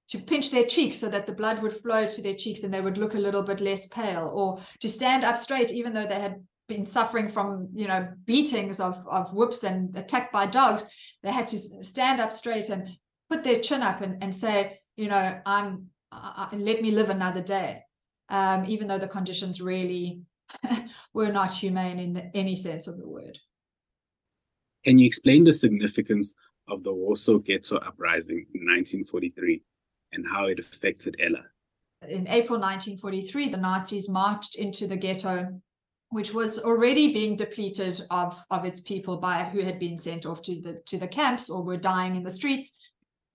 to 0.08 0.18
pinch 0.18 0.50
their 0.50 0.64
cheeks 0.64 0.96
so 0.96 1.10
that 1.10 1.26
the 1.26 1.34
blood 1.34 1.60
would 1.62 1.72
flow 1.72 2.06
to 2.06 2.22
their 2.22 2.34
cheeks 2.34 2.62
and 2.62 2.72
they 2.72 2.80
would 2.80 2.96
look 2.96 3.14
a 3.14 3.18
little 3.18 3.42
bit 3.42 3.60
less 3.60 3.86
pale, 3.86 4.30
or 4.34 4.58
to 4.80 4.88
stand 4.88 5.24
up 5.24 5.36
straight 5.36 5.72
even 5.72 5.92
though 5.92 6.06
they 6.06 6.20
had 6.20 6.42
been 6.68 6.86
suffering 6.86 7.28
from 7.28 7.68
you 7.74 7.88
know 7.88 8.06
beatings 8.26 8.78
of 8.78 9.02
of 9.08 9.32
whoops 9.32 9.64
and 9.64 9.96
attacked 9.96 10.32
by 10.32 10.44
dogs 10.44 10.88
they 11.22 11.32
had 11.32 11.46
to 11.46 11.58
stand 11.82 12.20
up 12.20 12.30
straight 12.30 12.68
and 12.68 12.90
put 13.30 13.42
their 13.42 13.58
chin 13.58 13.82
up 13.82 14.02
and, 14.02 14.22
and 14.22 14.34
say 14.34 14.78
you 14.96 15.08
know 15.08 15.40
i'm 15.46 15.86
uh, 16.12 16.46
let 16.52 16.82
me 16.82 16.90
live 16.90 17.08
another 17.08 17.42
day 17.42 17.82
um, 18.28 18.64
even 18.66 18.86
though 18.86 18.98
the 18.98 19.08
conditions 19.08 19.60
really 19.62 20.20
were 21.14 21.32
not 21.32 21.54
humane 21.54 21.98
in 21.98 22.12
the, 22.12 22.36
any 22.36 22.56
sense 22.56 22.86
of 22.86 22.98
the 22.98 23.08
word 23.08 23.38
can 24.84 24.98
you 24.98 25.06
explain 25.06 25.44
the 25.44 25.52
significance 25.52 26.34
of 26.68 26.82
the 26.82 26.92
warsaw 26.92 27.38
ghetto 27.38 27.76
uprising 27.76 28.46
in 28.54 28.60
1943 28.66 29.62
and 30.12 30.26
how 30.28 30.46
it 30.46 30.58
affected 30.58 31.16
ella 31.20 31.44
in 32.08 32.26
april 32.28 32.58
1943 32.58 33.48
the 33.48 33.56
nazis 33.56 34.08
marched 34.08 34.56
into 34.56 34.86
the 34.86 34.96
ghetto 34.96 35.60
which 36.10 36.32
was 36.32 36.58
already 36.58 37.12
being 37.12 37.36
depleted 37.36 38.00
of, 38.10 38.42
of 38.50 38.64
its 38.64 38.80
people 38.80 39.18
by 39.18 39.44
who 39.44 39.60
had 39.60 39.78
been 39.78 39.98
sent 39.98 40.24
off 40.24 40.40
to 40.42 40.60
the 40.60 40.80
to 40.86 40.98
the 40.98 41.08
camps 41.08 41.50
or 41.50 41.62
were 41.62 41.76
dying 41.76 42.16
in 42.16 42.22
the 42.22 42.30
streets. 42.30 42.78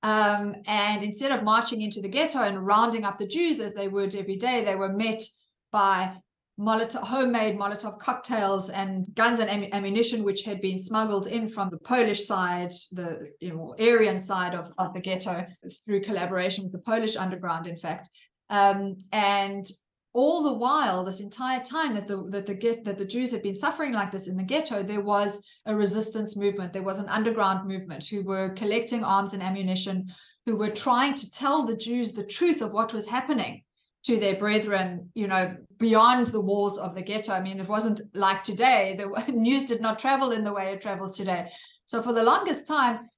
Um, 0.01 0.55
and 0.65 1.03
instead 1.03 1.31
of 1.31 1.43
marching 1.43 1.81
into 1.81 2.01
the 2.01 2.09
ghetto 2.09 2.39
and 2.39 2.65
rounding 2.65 3.05
up 3.05 3.17
the 3.17 3.27
Jews 3.27 3.59
as 3.59 3.73
they 3.73 3.87
would 3.87 4.15
every 4.15 4.35
day, 4.35 4.63
they 4.63 4.75
were 4.75 4.91
met 4.91 5.23
by 5.71 6.17
Molotov, 6.59 7.01
homemade 7.01 7.57
Molotov 7.57 7.97
cocktails 7.97 8.69
and 8.69 9.07
guns 9.15 9.39
and 9.39 9.49
am- 9.49 9.69
ammunition, 9.73 10.23
which 10.23 10.43
had 10.43 10.61
been 10.61 10.77
smuggled 10.77 11.27
in 11.27 11.47
from 11.47 11.69
the 11.69 11.79
Polish 11.79 12.25
side, 12.25 12.71
the 12.91 13.27
you 13.39 13.53
know, 13.53 13.75
Aryan 13.79 14.19
side 14.19 14.53
of, 14.53 14.71
of 14.77 14.93
the 14.93 15.01
ghetto 15.01 15.45
through 15.83 16.01
collaboration 16.01 16.63
with 16.63 16.71
the 16.71 16.79
Polish 16.79 17.15
underground, 17.15 17.65
in 17.65 17.75
fact. 17.75 18.09
Um, 18.51 18.97
and 19.11 19.65
all 20.13 20.43
the 20.43 20.53
while, 20.53 21.03
this 21.03 21.21
entire 21.21 21.59
time 21.59 21.95
that 21.95 22.07
the 22.07 22.21
that 22.29 22.45
the 22.45 22.53
get 22.53 22.85
that 22.85 22.99
the 22.99 23.05
Jews 23.05 23.31
had 23.31 23.41
been 23.41 23.55
suffering 23.55 23.93
like 23.93 24.11
this 24.11 24.27
in 24.27 24.37
the 24.37 24.43
ghetto, 24.43 24.83
there 24.83 25.01
was 25.01 25.43
a 25.65 25.75
resistance 25.75 26.35
movement. 26.37 26.71
There 26.71 26.83
was 26.83 26.99
an 26.99 27.09
underground 27.09 27.67
movement 27.67 28.05
who 28.05 28.21
were 28.21 28.49
collecting 28.49 29.03
arms 29.03 29.33
and 29.33 29.41
ammunition, 29.41 30.05
who 30.45 30.55
were 30.55 30.69
trying 30.69 31.15
to 31.15 31.31
tell 31.31 31.65
the 31.65 31.75
Jews 31.75 32.11
the 32.11 32.23
truth 32.23 32.61
of 32.61 32.73
what 32.73 32.93
was 32.93 33.09
happening 33.09 33.63
to 34.03 34.19
their 34.19 34.35
brethren, 34.35 35.09
you 35.15 35.27
know, 35.27 35.55
beyond 35.79 36.27
the 36.27 36.41
walls 36.41 36.77
of 36.77 36.93
the 36.93 37.01
ghetto. 37.01 37.31
I 37.33 37.39
mean, 37.39 37.59
it 37.59 37.69
wasn't 37.69 38.01
like 38.13 38.43
today. 38.43 38.97
The 38.97 39.31
news 39.31 39.63
did 39.63 39.81
not 39.81 39.99
travel 39.99 40.31
in 40.31 40.43
the 40.43 40.53
way 40.53 40.73
it 40.73 40.81
travels 40.81 41.17
today. 41.17 41.49
So 41.85 42.01
for 42.01 42.13
the 42.13 42.23
longest 42.23 42.67
time, 42.67 43.09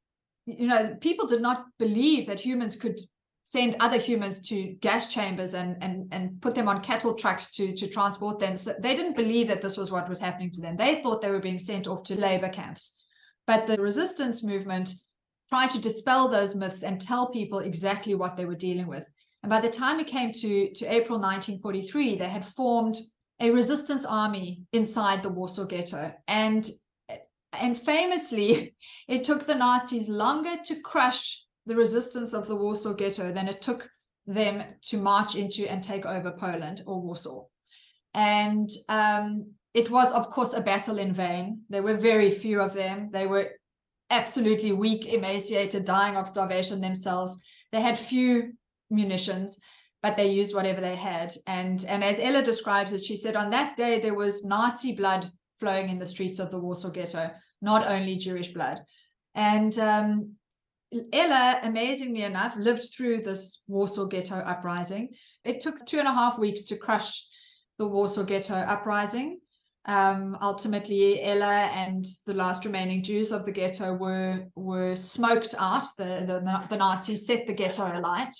you 0.45 0.67
know, 0.67 0.95
people 1.01 1.27
did 1.27 1.41
not 1.41 1.65
believe 1.79 2.27
that 2.27 2.39
humans 2.39 2.75
could 2.75 2.99
send 3.45 3.75
other 3.79 3.99
humans 3.99 4.41
to 4.41 4.75
gas 4.81 5.13
chambers 5.13 5.53
and 5.53 5.77
and 5.81 6.07
and 6.11 6.41
put 6.41 6.55
them 6.55 6.67
on 6.67 6.81
cattle 6.81 7.13
trucks 7.13 7.51
to 7.51 7.73
to 7.75 7.87
transport 7.87 8.39
them 8.39 8.57
so 8.57 8.73
they 8.79 8.95
didn't 8.95 9.15
believe 9.15 9.47
that 9.47 9.61
this 9.61 9.77
was 9.77 9.91
what 9.91 10.09
was 10.09 10.19
happening 10.19 10.49
to 10.49 10.61
them 10.61 10.75
they 10.75 10.95
thought 10.95 11.21
they 11.21 11.29
were 11.29 11.39
being 11.39 11.59
sent 11.59 11.87
off 11.87 12.01
to 12.01 12.19
labor 12.19 12.49
camps 12.49 12.99
but 13.45 13.67
the 13.67 13.77
resistance 13.77 14.43
movement 14.43 14.95
tried 15.47 15.69
to 15.69 15.79
dispel 15.79 16.27
those 16.27 16.55
myths 16.55 16.81
and 16.81 16.99
tell 16.99 17.29
people 17.29 17.59
exactly 17.59 18.15
what 18.15 18.35
they 18.35 18.45
were 18.45 18.55
dealing 18.55 18.87
with 18.87 19.05
and 19.45 19.49
by 19.51 19.61
the 19.61 19.69
time 19.69 19.99
it 19.99 20.07
came 20.07 20.31
to 20.31 20.73
to 20.73 20.85
April 20.85 21.19
1943 21.19 22.15
they 22.15 22.29
had 22.29 22.45
formed 22.45 22.95
a 23.39 23.51
resistance 23.51 24.05
army 24.05 24.63
inside 24.73 25.21
the 25.21 25.29
Warsaw 25.29 25.65
ghetto 25.65 26.11
and 26.27 26.67
and 27.53 27.77
famously 27.77 28.75
it 29.07 29.23
took 29.23 29.45
the 29.45 29.55
Nazis 29.55 30.09
longer 30.09 30.55
to 30.65 30.81
crush 30.81 31.45
the 31.65 31.75
resistance 31.75 32.33
of 32.33 32.47
the 32.47 32.55
Warsaw 32.55 32.93
Ghetto 32.93 33.31
than 33.31 33.47
it 33.47 33.61
took 33.61 33.89
them 34.27 34.63
to 34.83 34.97
march 34.97 35.35
into 35.35 35.69
and 35.69 35.83
take 35.83 36.05
over 36.05 36.31
Poland 36.31 36.81
or 36.85 37.01
Warsaw. 37.01 37.45
And 38.13 38.69
um, 38.89 39.51
it 39.73 39.89
was, 39.89 40.11
of 40.11 40.29
course, 40.29 40.53
a 40.53 40.61
battle 40.61 40.97
in 40.97 41.13
vain. 41.13 41.61
There 41.69 41.83
were 41.83 41.95
very 41.95 42.29
few 42.29 42.61
of 42.61 42.73
them. 42.73 43.09
They 43.11 43.27
were 43.27 43.51
absolutely 44.09 44.71
weak, 44.71 45.05
emaciated, 45.05 45.85
dying 45.85 46.15
of 46.15 46.29
starvation 46.29 46.81
themselves. 46.81 47.41
They 47.71 47.81
had 47.81 47.97
few 47.97 48.53
munitions, 48.89 49.59
but 50.01 50.17
they 50.17 50.29
used 50.29 50.55
whatever 50.55 50.81
they 50.81 50.95
had. 50.95 51.33
And, 51.47 51.83
and 51.87 52.03
as 52.03 52.19
Ella 52.19 52.43
describes 52.43 52.93
it, 52.93 53.03
she 53.03 53.15
said 53.15 53.35
on 53.35 53.49
that 53.51 53.75
day 53.75 53.99
there 53.99 54.13
was 54.13 54.45
Nazi 54.45 54.95
blood 54.95 55.31
flowing 55.59 55.89
in 55.89 55.99
the 55.99 56.05
streets 56.05 56.39
of 56.39 56.51
the 56.51 56.59
Warsaw 56.59 56.91
Ghetto, 56.91 57.31
not 57.61 57.87
only 57.87 58.15
Jewish 58.15 58.53
blood. 58.53 58.79
And 59.33 59.77
um, 59.79 60.33
Ella, 61.11 61.59
amazingly 61.63 62.21
enough, 62.21 62.55
lived 62.57 62.85
through 62.95 63.21
this 63.21 63.63
Warsaw 63.67 64.05
Ghetto 64.05 64.35
uprising. 64.35 65.13
It 65.43 65.59
took 65.59 65.83
two 65.85 65.99
and 65.99 66.07
a 66.07 66.13
half 66.13 66.37
weeks 66.37 66.63
to 66.63 66.77
crush 66.77 67.25
the 67.77 67.87
Warsaw 67.87 68.23
Ghetto 68.23 68.55
uprising. 68.55 69.39
Um, 69.87 70.37
ultimately, 70.41 71.21
Ella 71.23 71.69
and 71.73 72.05
the 72.25 72.33
last 72.33 72.65
remaining 72.65 73.03
Jews 73.03 73.31
of 73.31 73.45
the 73.45 73.51
ghetto 73.51 73.93
were 73.93 74.45
were 74.55 74.95
smoked 74.95 75.53
out. 75.59 75.85
The 75.97 76.25
the, 76.25 76.63
the 76.69 76.77
Nazis 76.77 77.27
set 77.27 77.45
the 77.45 77.53
ghetto 77.53 77.85
alight 77.85 78.35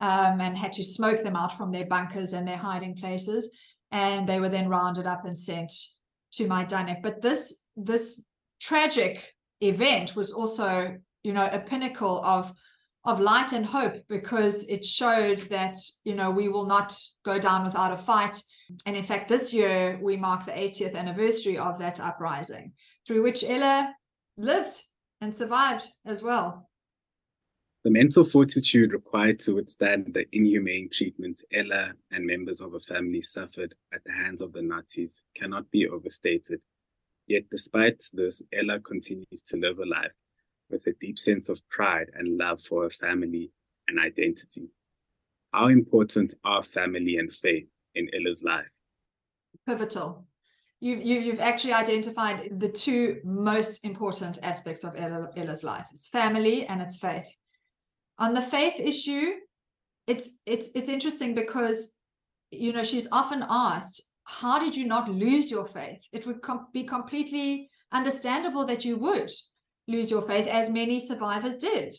um, 0.00 0.40
and 0.40 0.56
had 0.56 0.72
to 0.74 0.84
smoke 0.84 1.22
them 1.22 1.36
out 1.36 1.56
from 1.56 1.72
their 1.72 1.86
bunkers 1.86 2.32
and 2.32 2.46
their 2.46 2.56
hiding 2.56 2.96
places. 2.96 3.50
And 3.90 4.28
they 4.28 4.40
were 4.40 4.48
then 4.48 4.68
rounded 4.68 5.06
up 5.06 5.24
and 5.24 5.36
sent 5.36 5.72
to 6.32 6.46
Majdanek. 6.46 7.02
But 7.02 7.22
this 7.22 7.64
this 7.76 8.24
tragic 8.60 9.34
event 9.60 10.14
was 10.14 10.32
also 10.32 10.96
you 11.22 11.32
know 11.32 11.48
a 11.52 11.60
pinnacle 11.60 12.24
of 12.24 12.52
of 13.04 13.18
light 13.18 13.52
and 13.52 13.64
hope 13.64 13.96
because 14.08 14.68
it 14.68 14.84
showed 14.84 15.40
that 15.42 15.76
you 16.04 16.14
know 16.14 16.30
we 16.30 16.48
will 16.48 16.66
not 16.66 16.96
go 17.24 17.38
down 17.38 17.64
without 17.64 17.92
a 17.92 17.96
fight 17.96 18.42
and 18.86 18.96
in 18.96 19.02
fact 19.02 19.28
this 19.28 19.52
year 19.52 19.98
we 20.02 20.16
mark 20.16 20.44
the 20.44 20.52
80th 20.52 20.94
anniversary 20.94 21.58
of 21.58 21.78
that 21.78 21.98
uprising 22.00 22.72
through 23.06 23.22
which 23.22 23.42
ella 23.42 23.94
lived 24.36 24.80
and 25.20 25.34
survived 25.34 25.88
as 26.04 26.22
well 26.22 26.69
the 27.82 27.90
mental 27.90 28.24
fortitude 28.24 28.92
required 28.92 29.40
to 29.40 29.54
withstand 29.54 30.12
the 30.12 30.26
inhumane 30.32 30.88
treatment 30.92 31.42
ella 31.52 31.92
and 32.10 32.26
members 32.26 32.60
of 32.60 32.72
her 32.72 32.80
family 32.80 33.22
suffered 33.22 33.74
at 33.92 34.02
the 34.04 34.12
hands 34.12 34.40
of 34.42 34.52
the 34.52 34.62
nazis 34.62 35.22
cannot 35.34 35.70
be 35.70 35.88
overstated 35.88 36.60
yet 37.26 37.42
despite 37.50 38.02
this 38.12 38.42
ella 38.52 38.78
continues 38.80 39.42
to 39.46 39.56
live 39.56 39.78
a 39.78 39.86
life 39.86 40.12
with 40.70 40.86
a 40.86 40.92
deep 41.00 41.18
sense 41.18 41.48
of 41.48 41.60
pride 41.68 42.10
and 42.14 42.38
love 42.38 42.60
for 42.60 42.84
her 42.84 42.90
family 42.90 43.50
and 43.88 43.98
identity. 43.98 44.70
How 45.52 45.68
important 45.68 46.34
are 46.44 46.62
family 46.62 47.16
and 47.16 47.32
faith 47.32 47.66
in 47.94 48.08
Ella's 48.14 48.42
life? 48.42 48.68
Pivotal. 49.66 50.24
You've, 50.80 51.02
you've 51.02 51.40
actually 51.40 51.74
identified 51.74 52.58
the 52.58 52.68
two 52.68 53.20
most 53.24 53.84
important 53.84 54.38
aspects 54.42 54.82
of 54.84 54.94
Ella, 54.96 55.28
Ella's 55.36 55.62
life 55.62 55.86
it's 55.92 56.08
family 56.08 56.64
and 56.66 56.80
it's 56.80 56.96
faith. 56.96 57.26
On 58.20 58.34
the 58.34 58.42
faith 58.42 58.74
issue, 58.78 59.32
it's 60.06 60.40
it's 60.46 60.68
it's 60.74 60.90
interesting 60.90 61.34
because 61.34 61.98
you 62.50 62.72
know 62.72 62.82
she's 62.82 63.08
often 63.10 63.44
asked 63.48 64.10
how 64.24 64.58
did 64.58 64.76
you 64.76 64.86
not 64.86 65.10
lose 65.10 65.50
your 65.50 65.66
faith? 65.66 66.06
It 66.12 66.26
would 66.26 66.40
com- 66.42 66.68
be 66.72 66.84
completely 66.84 67.68
understandable 67.92 68.64
that 68.66 68.84
you 68.84 68.96
would 68.98 69.30
lose 69.88 70.10
your 70.10 70.22
faith 70.22 70.46
as 70.46 70.70
many 70.70 71.00
survivors 71.00 71.58
did. 71.58 71.96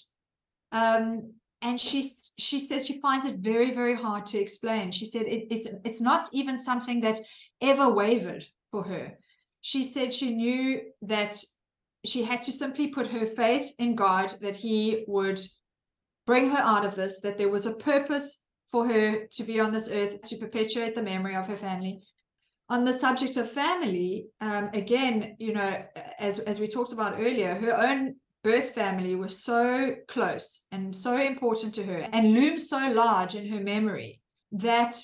Um, 0.72 1.34
and 1.62 1.80
she 1.80 2.02
she 2.40 2.60
says 2.60 2.86
she 2.86 3.02
finds 3.02 3.26
it 3.26 3.38
very 3.38 3.72
very 3.72 3.96
hard 3.96 4.26
to 4.28 4.40
explain. 4.40 4.92
She 4.92 5.06
said 5.06 5.24
it, 5.24 5.48
it's 5.52 5.68
it's 5.84 6.02
not 6.02 6.30
even 6.34 6.58
something 6.58 7.02
that 7.02 7.20
ever 7.62 7.90
wavered 7.90 8.46
for 8.72 8.84
her. 8.84 9.18
She 9.62 9.84
said 9.84 10.14
she 10.14 10.34
knew 10.34 10.82
that 11.04 11.38
she 12.06 12.24
had 12.24 12.42
to 12.44 12.52
simply 12.52 12.88
put 12.88 13.08
her 13.08 13.26
faith 13.26 13.74
in 13.78 13.96
god 13.96 14.34
that 14.42 14.56
he 14.56 15.04
would 15.08 15.40
bring 16.32 16.50
her 16.50 16.60
out 16.60 16.86
of 16.86 16.96
this 16.96 17.20
that 17.20 17.38
there 17.38 17.50
was 17.50 17.66
a 17.66 17.76
purpose 17.76 18.46
for 18.70 18.88
her 18.88 19.26
to 19.34 19.44
be 19.44 19.60
on 19.60 19.70
this 19.70 19.90
earth 19.92 20.22
to 20.22 20.38
perpetuate 20.38 20.96
the 20.96 21.04
memory 21.04 21.36
of 21.36 21.46
her 21.46 21.58
family. 21.58 22.02
On 22.70 22.86
the 22.86 22.94
subject 22.94 23.36
of 23.36 23.52
family 23.52 24.28
um, 24.40 24.70
again 24.74 25.36
you 25.40 25.52
know 25.52 25.84
as 26.20 26.40
as 26.40 26.62
we 26.62 26.70
talked 26.70 26.94
about 26.94 27.20
earlier 27.20 27.54
her 27.56 27.76
own 27.78 28.16
birth 28.46 28.70
family 28.70 29.14
was 29.14 29.44
so 29.44 29.94
close 30.08 30.68
and 30.72 30.96
so 30.96 31.18
important 31.20 31.76
to 31.76 31.84
her 31.84 32.08
and 32.14 32.34
loomed 32.34 32.62
so 32.62 32.80
large 33.04 33.36
in 33.36 33.46
her 33.50 33.60
memory 33.60 34.22
that 34.54 34.96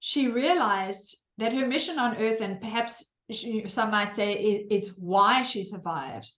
she 0.00 0.28
realized 0.28 1.08
that 1.38 1.54
her 1.54 1.66
mission 1.66 1.98
on 1.98 2.18
earth 2.18 2.42
and 2.42 2.60
perhaps 2.60 3.16
she, 3.30 3.66
some 3.66 3.90
might 3.90 4.14
say 4.14 4.34
it, 4.34 4.66
it's 4.70 4.98
why 4.98 5.40
she 5.40 5.62
survived 5.62 6.30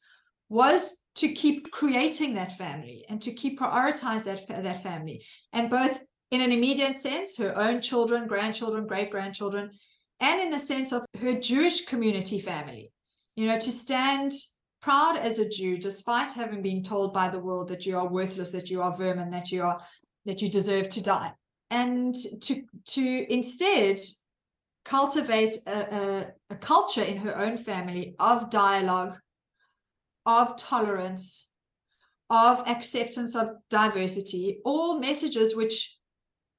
was 0.48 1.01
to 1.14 1.32
keep 1.32 1.70
creating 1.70 2.34
that 2.34 2.56
family 2.56 3.04
and 3.08 3.20
to 3.22 3.32
keep 3.32 3.60
prioritize 3.60 4.24
that 4.24 4.46
that 4.62 4.82
family. 4.82 5.24
And 5.52 5.68
both 5.68 6.02
in 6.30 6.40
an 6.40 6.52
immediate 6.52 6.96
sense 6.96 7.36
her 7.36 7.56
own 7.58 7.80
children 7.80 8.26
grandchildren 8.26 8.86
great 8.86 9.10
grandchildren 9.10 9.70
and 10.20 10.40
in 10.40 10.50
the 10.50 10.58
sense 10.58 10.92
of 10.92 11.04
her 11.20 11.38
jewish 11.38 11.84
community 11.84 12.40
family. 12.40 12.90
You 13.36 13.46
know 13.48 13.58
to 13.58 13.72
stand 13.72 14.32
proud 14.82 15.16
as 15.16 15.38
a 15.38 15.48
Jew, 15.48 15.78
despite 15.78 16.32
having 16.32 16.60
been 16.60 16.82
told 16.82 17.14
by 17.14 17.28
the 17.28 17.38
world 17.38 17.68
that 17.68 17.86
you 17.86 17.96
are 17.96 18.08
worthless, 18.08 18.50
that 18.50 18.68
you 18.68 18.82
are 18.82 18.94
vermin, 18.94 19.30
that 19.30 19.50
you 19.50 19.62
are 19.62 19.80
that 20.26 20.42
you 20.42 20.50
deserve 20.50 20.88
to 20.90 21.02
die, 21.02 21.32
and 21.70 22.14
to 22.42 22.62
to 22.86 23.32
instead 23.32 23.98
cultivate 24.84 25.54
a, 25.66 25.96
a, 25.96 26.26
a 26.50 26.56
culture 26.56 27.02
in 27.02 27.16
her 27.16 27.36
own 27.38 27.56
family 27.56 28.16
of 28.18 28.50
dialogue, 28.50 29.16
of 30.26 30.56
tolerance, 30.56 31.52
of 32.30 32.66
acceptance 32.66 33.34
of 33.34 33.50
diversity, 33.68 34.60
all 34.64 34.98
messages 34.98 35.54
which 35.54 35.96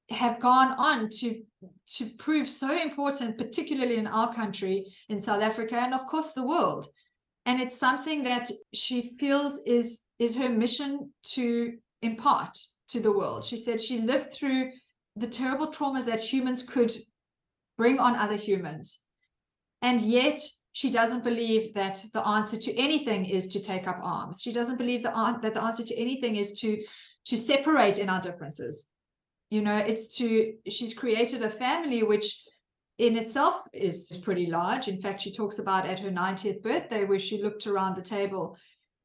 have 0.09 0.39
gone 0.39 0.73
on 0.77 1.09
to 1.09 1.43
to 1.87 2.05
prove 2.17 2.49
so 2.49 2.81
important, 2.81 3.37
particularly 3.37 3.97
in 3.97 4.07
our 4.07 4.33
country, 4.33 4.93
in 5.09 5.19
South 5.19 5.41
Africa, 5.41 5.77
and 5.77 5.93
of 5.93 6.05
course 6.05 6.33
the 6.33 6.45
world. 6.45 6.87
And 7.45 7.59
it's 7.59 7.77
something 7.77 8.23
that 8.23 8.49
she 8.73 9.15
feels 9.19 9.63
is 9.65 10.03
is 10.19 10.35
her 10.35 10.49
mission 10.49 11.11
to 11.33 11.73
impart 12.01 12.57
to 12.89 12.99
the 12.99 13.11
world. 13.11 13.43
She 13.43 13.57
said 13.57 13.79
she 13.79 13.99
lived 13.99 14.31
through 14.31 14.71
the 15.15 15.27
terrible 15.27 15.67
traumas 15.67 16.05
that 16.05 16.21
humans 16.21 16.63
could 16.63 16.93
bring 17.77 17.99
on 17.99 18.15
other 18.15 18.35
humans. 18.35 19.01
And 19.81 20.01
yet 20.01 20.41
she 20.73 20.89
doesn't 20.89 21.23
believe 21.23 21.73
that 21.73 22.03
the 22.13 22.27
answer 22.27 22.57
to 22.57 22.75
anything 22.77 23.25
is 23.25 23.47
to 23.47 23.61
take 23.61 23.87
up 23.87 23.99
arms 24.03 24.41
she 24.41 24.51
doesn't 24.51 24.77
believe 24.77 25.03
the, 25.03 25.39
that 25.41 25.53
the 25.53 25.63
answer 25.63 25.83
to 25.83 25.95
anything 25.95 26.35
is 26.35 26.59
to 26.59 26.83
to 27.25 27.37
separate 27.37 27.99
in 27.99 28.09
our 28.09 28.19
differences 28.19 28.89
you 29.49 29.61
know 29.61 29.77
it's 29.77 30.17
to 30.17 30.53
she's 30.67 30.93
created 30.93 31.41
a 31.41 31.49
family 31.49 32.03
which 32.03 32.43
in 32.99 33.17
itself 33.17 33.61
is 33.73 34.07
pretty 34.23 34.47
large. 34.47 34.87
In 34.87 35.01
fact, 35.01 35.21
she 35.21 35.31
talks 35.31 35.59
about 35.59 35.85
at 35.85 35.99
her 35.99 36.11
90th 36.11 36.61
birthday, 36.61 37.05
where 37.05 37.19
she 37.19 37.41
looked 37.41 37.65
around 37.67 37.95
the 37.95 38.01
table 38.01 38.57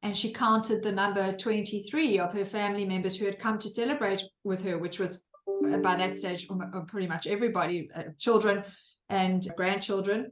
and 0.03 0.17
she 0.17 0.33
counted 0.33 0.83
the 0.83 0.93
number 0.93 1.33
23 1.33 2.19
of 2.19 2.33
her 2.33 2.45
family 2.45 2.85
members 2.85 3.17
who 3.17 3.27
had 3.27 3.41
come 3.41 3.59
to 3.59 3.69
celebrate 3.69 4.23
with 4.45 4.63
her, 4.63 4.79
which 4.79 4.99
was 4.99 5.25
uh, 5.67 5.79
by 5.79 5.97
that 5.97 6.15
stage 6.15 6.47
pretty 6.87 7.09
much 7.09 7.27
everybody, 7.27 7.91
uh, 7.95 8.05
children 8.19 8.63
and 9.09 9.49
grandchildren. 9.57 10.31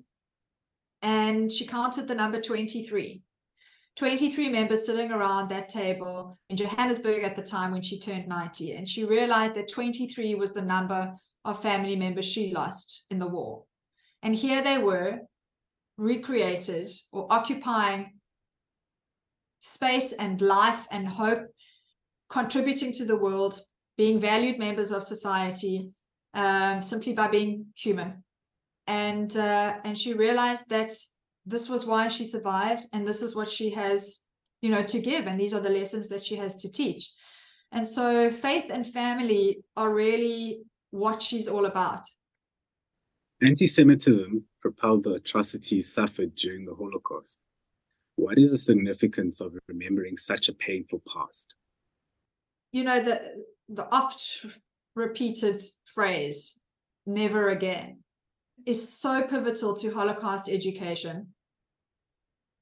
And 1.07 1.53
she 1.53 1.65
counted 1.65 2.09
the 2.09 2.17
number 2.17 2.41
23. 2.41 3.23
23 3.95 4.49
members 4.49 4.85
sitting 4.85 5.13
around 5.13 5.49
that 5.49 5.69
table 5.69 6.37
in 6.51 6.57
Johannesburg 6.57 7.23
at 7.23 7.37
the 7.37 7.45
time 7.45 7.71
when 7.71 7.81
she 7.81 8.01
turned 8.01 8.27
90. 8.27 8.73
And 8.73 8.89
she 8.89 9.05
realized 9.05 9.55
that 9.55 9.71
23 9.71 10.35
was 10.35 10.53
the 10.53 10.63
number 10.63 11.15
of 11.45 11.63
family 11.63 11.95
members 11.95 12.25
she 12.25 12.53
lost 12.53 13.07
in 13.13 13.21
the 13.21 13.29
war. 13.29 13.63
And 14.25 14.35
here 14.35 14.63
they 14.63 14.79
were, 14.79 15.21
recreated 15.97 16.91
or 17.13 17.33
occupying 17.33 18.19
space 19.61 20.13
and 20.13 20.41
life 20.41 20.89
and 20.91 21.07
hope, 21.07 21.47
contributing 22.29 22.93
to 22.95 23.05
the 23.05 23.17
world, 23.17 23.61
being 23.97 24.19
valued 24.19 24.59
members 24.59 24.91
of 24.91 25.05
society 25.05 25.89
um, 26.35 26.83
simply 26.83 27.13
by 27.13 27.29
being 27.29 27.67
human. 27.77 28.25
And 28.87 29.37
uh, 29.37 29.79
and 29.85 29.99
she 29.99 30.13
realized 30.13 30.71
that 30.71 30.93
this 31.45 31.69
was 31.69 31.87
why 31.87 32.09
she 32.09 32.25
survived, 32.25 32.87
and 32.93 33.07
this 33.07 33.23
is 33.23 33.35
what 33.35 33.49
she 33.49 33.71
has, 33.71 34.27
you 34.61 34.71
know, 34.71 34.83
to 34.83 35.01
give, 35.01 35.27
and 35.27 35.41
these 35.41 35.55
are 35.55 35.61
the 35.61 35.71
lessons 35.71 36.09
that 36.09 36.25
she 36.25 36.37
has 36.37 36.57
to 36.59 36.71
teach. 36.71 37.11
And 37.73 37.87
so, 37.87 38.31
faith 38.31 38.71
and 38.71 38.87
family 38.87 39.59
are 39.77 39.93
really 39.93 40.61
what 40.91 41.23
she's 41.23 41.49
all 41.49 41.67
about. 41.67 42.05
Anti 43.43 43.67
Semitism 43.67 44.45
propelled 44.61 45.05
the 45.05 45.15
atrocities 45.15 45.93
suffered 45.93 46.35
during 46.37 46.65
the 46.65 46.75
Holocaust. 46.75 47.39
What 48.17 48.39
is 48.39 48.51
the 48.51 48.57
significance 48.57 49.41
of 49.41 49.53
remembering 49.69 50.17
such 50.17 50.49
a 50.49 50.55
painful 50.55 51.03
past? 51.13 51.55
You 52.73 52.85
know, 52.85 53.01
the, 53.01 53.45
the 53.69 53.87
oft 53.95 54.47
repeated 54.95 55.63
phrase, 55.85 56.63
never 57.05 57.51
again, 57.51 57.99
is 58.67 58.99
so 58.99 59.23
pivotal 59.23 59.75
to 59.77 59.95
Holocaust 59.95 60.51
education. 60.51 61.29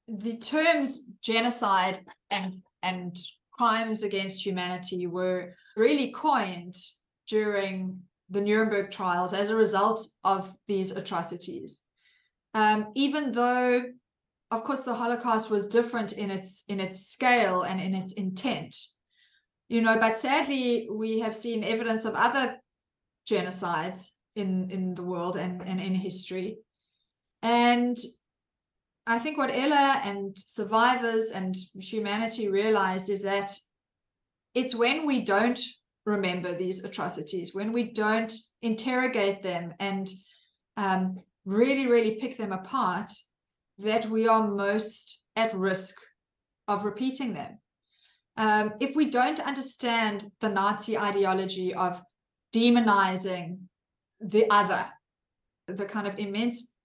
The 0.07 0.37
terms 0.37 1.09
genocide 1.21 2.05
and, 2.29 2.61
and 2.83 3.17
crimes 3.51 4.03
against 4.03 4.45
humanity 4.45 5.07
were 5.07 5.55
really 5.75 6.11
coined 6.11 6.75
during 7.27 7.99
the 8.29 8.41
Nuremberg 8.41 8.91
trials 8.91 9.33
as 9.33 9.49
a 9.49 9.55
result 9.55 10.05
of 10.23 10.53
these 10.67 10.91
atrocities. 10.91 11.81
Um, 12.53 12.87
even 12.95 13.31
though, 13.31 13.83
of 14.51 14.63
course, 14.63 14.81
the 14.81 14.93
Holocaust 14.93 15.49
was 15.49 15.67
different 15.67 16.13
in 16.13 16.29
its 16.31 16.63
in 16.69 16.79
its 16.79 17.07
scale 17.07 17.63
and 17.63 17.81
in 17.81 17.93
its 17.93 18.13
intent, 18.13 18.75
you 19.67 19.81
know, 19.81 19.97
but 19.99 20.17
sadly 20.17 20.87
we 20.91 21.19
have 21.19 21.35
seen 21.35 21.63
evidence 21.63 22.05
of 22.05 22.15
other 22.15 22.57
genocides 23.29 24.14
in 24.35 24.69
in 24.69 24.95
the 24.95 25.03
world 25.03 25.37
and, 25.37 25.61
and 25.61 25.79
in 25.79 25.95
history. 25.95 26.57
And 27.41 27.97
I 29.07 29.19
think 29.19 29.37
what 29.37 29.51
Ella 29.51 30.01
and 30.03 30.37
survivors 30.37 31.31
and 31.31 31.55
humanity 31.79 32.49
realized 32.49 33.09
is 33.09 33.21
that 33.21 33.51
it's 34.55 34.75
when 34.75 35.05
we 35.05 35.21
don't 35.21 35.59
remember 36.05 36.55
these 36.55 36.83
atrocities, 36.83 37.53
when 37.53 37.71
we 37.71 37.83
don't 37.83 38.33
interrogate 38.61 39.43
them 39.43 39.73
and 39.79 40.07
um, 40.77 41.19
really, 41.45 41.87
really 41.87 42.15
pick 42.15 42.37
them 42.37 42.51
apart, 42.51 43.11
that 43.77 44.05
we 44.05 44.27
are 44.27 44.47
most 44.47 45.25
at 45.35 45.53
risk 45.53 45.95
of 46.67 46.83
repeating 46.83 47.33
them. 47.33 47.59
Um, 48.37 48.73
if 48.79 48.95
we 48.95 49.09
don't 49.09 49.39
understand 49.39 50.25
the 50.41 50.49
Nazi 50.49 50.97
ideology 50.97 51.73
of 51.73 52.01
demonizing 52.53 53.59
the 54.29 54.49
other, 54.49 54.85
the 55.67 55.85
kind 55.85 56.07
of 56.07 56.17
immense 56.19 56.75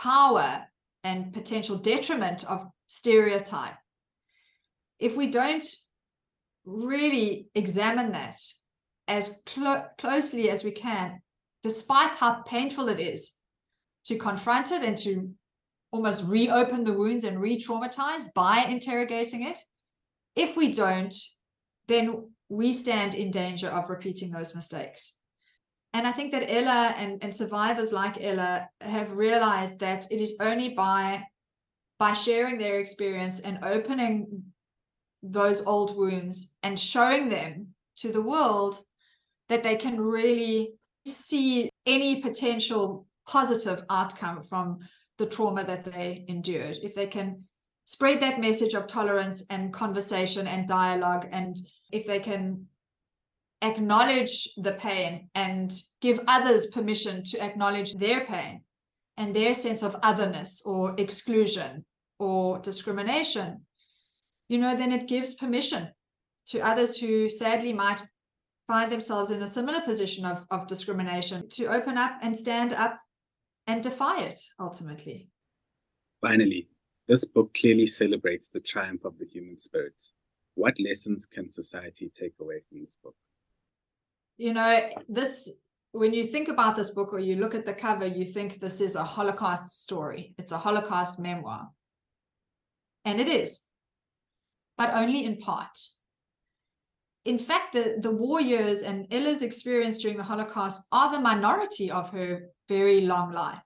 power 0.00 0.66
and 1.04 1.32
potential 1.32 1.76
detriment 1.76 2.44
of 2.44 2.66
stereotype, 2.86 3.76
if 4.98 5.16
we 5.16 5.28
don't 5.28 5.66
really 6.64 7.48
examine 7.54 8.12
that 8.12 8.40
as 9.06 9.42
clo- 9.46 9.84
closely 9.98 10.50
as 10.50 10.64
we 10.64 10.70
can, 10.70 11.20
despite 11.62 12.14
how 12.14 12.42
painful 12.42 12.88
it 12.88 12.98
is 12.98 13.36
to 14.04 14.16
confront 14.16 14.72
it 14.72 14.82
and 14.82 14.96
to 14.96 15.30
almost 15.92 16.26
reopen 16.26 16.82
the 16.84 16.92
wounds 16.92 17.24
and 17.24 17.40
re 17.40 17.56
traumatize 17.56 18.24
by 18.34 18.64
interrogating 18.68 19.46
it. 19.46 19.58
If 20.34 20.56
we 20.56 20.72
don't, 20.72 21.14
then 21.86 22.30
we 22.48 22.72
stand 22.72 23.14
in 23.14 23.30
danger 23.30 23.68
of 23.68 23.90
repeating 23.90 24.30
those 24.30 24.54
mistakes. 24.54 25.20
And 25.94 26.08
I 26.08 26.12
think 26.12 26.32
that 26.32 26.52
Ella 26.52 26.92
and, 26.98 27.22
and 27.22 27.34
survivors 27.34 27.92
like 27.92 28.18
Ella 28.20 28.68
have 28.80 29.12
realized 29.12 29.78
that 29.78 30.10
it 30.10 30.20
is 30.20 30.36
only 30.40 30.70
by 30.70 31.24
by 32.00 32.12
sharing 32.12 32.58
their 32.58 32.80
experience 32.80 33.38
and 33.38 33.60
opening 33.62 34.42
those 35.22 35.64
old 35.64 35.96
wounds 35.96 36.56
and 36.64 36.78
showing 36.78 37.28
them 37.28 37.68
to 37.96 38.10
the 38.10 38.20
world 38.20 38.80
that 39.48 39.62
they 39.62 39.76
can 39.76 40.00
really 40.00 40.74
see 41.06 41.70
any 41.86 42.20
potential 42.20 43.06
positive 43.28 43.84
outcome 43.88 44.42
from 44.42 44.80
the 45.18 45.26
trauma 45.26 45.62
that 45.62 45.84
they 45.84 46.24
endured. 46.26 46.78
If 46.82 46.96
they 46.96 47.06
can 47.06 47.44
spread 47.84 48.20
that 48.20 48.40
message 48.40 48.74
of 48.74 48.88
tolerance 48.88 49.46
and 49.48 49.72
conversation 49.72 50.48
and 50.48 50.66
dialogue, 50.66 51.28
and 51.30 51.56
if 51.92 52.04
they 52.04 52.18
can 52.18 52.66
acknowledge 53.64 54.54
the 54.56 54.72
pain 54.72 55.28
and 55.34 55.72
give 56.00 56.20
others 56.26 56.66
permission 56.66 57.24
to 57.24 57.42
acknowledge 57.42 57.94
their 57.94 58.24
pain 58.24 58.62
and 59.16 59.34
their 59.34 59.54
sense 59.54 59.82
of 59.82 59.96
otherness 60.02 60.62
or 60.66 60.94
exclusion 60.98 61.84
or 62.18 62.58
discrimination, 62.60 63.62
you 64.48 64.58
know, 64.58 64.76
then 64.76 64.92
it 64.92 65.08
gives 65.08 65.34
permission 65.34 65.88
to 66.46 66.60
others 66.60 66.98
who 66.98 67.28
sadly 67.28 67.72
might 67.72 68.02
find 68.66 68.90
themselves 68.90 69.30
in 69.30 69.42
a 69.42 69.46
similar 69.46 69.80
position 69.80 70.24
of, 70.24 70.44
of 70.50 70.66
discrimination 70.66 71.48
to 71.48 71.66
open 71.66 71.96
up 71.96 72.12
and 72.22 72.36
stand 72.36 72.72
up 72.72 72.98
and 73.66 73.82
defy 73.82 74.20
it 74.22 74.40
ultimately. 74.60 75.28
Finally, 76.20 76.68
this 77.08 77.24
book 77.24 77.54
clearly 77.54 77.86
celebrates 77.86 78.48
the 78.48 78.60
triumph 78.60 79.04
of 79.04 79.18
the 79.18 79.26
human 79.26 79.58
spirit. 79.58 80.02
What 80.54 80.74
lessons 80.80 81.26
can 81.26 81.48
society 81.48 82.10
take 82.14 82.34
away 82.40 82.60
from 82.68 82.82
this 82.82 82.96
book? 83.02 83.16
You 84.36 84.52
know, 84.52 84.88
this 85.08 85.50
when 85.94 86.12
you 86.12 86.24
think 86.24 86.48
about 86.48 86.74
this 86.74 86.90
book 86.90 87.12
or 87.12 87.20
you 87.20 87.36
look 87.36 87.54
at 87.54 87.64
the 87.64 87.72
cover, 87.72 88.04
you 88.04 88.24
think 88.24 88.58
this 88.58 88.80
is 88.80 88.96
a 88.96 89.04
Holocaust 89.04 89.82
story. 89.84 90.34
It's 90.38 90.50
a 90.50 90.58
Holocaust 90.58 91.20
memoir. 91.20 91.68
And 93.04 93.20
it 93.20 93.28
is, 93.28 93.66
but 94.76 94.92
only 94.92 95.24
in 95.24 95.36
part. 95.36 95.78
In 97.24 97.38
fact, 97.38 97.74
the, 97.74 97.98
the 98.00 98.10
war 98.10 98.40
years 98.40 98.82
and 98.82 99.06
Ella's 99.12 99.44
experience 99.44 99.98
during 99.98 100.16
the 100.16 100.24
Holocaust 100.24 100.82
are 100.90 101.12
the 101.12 101.20
minority 101.20 101.92
of 101.92 102.10
her 102.10 102.48
very 102.68 103.02
long 103.02 103.32
life. 103.32 103.62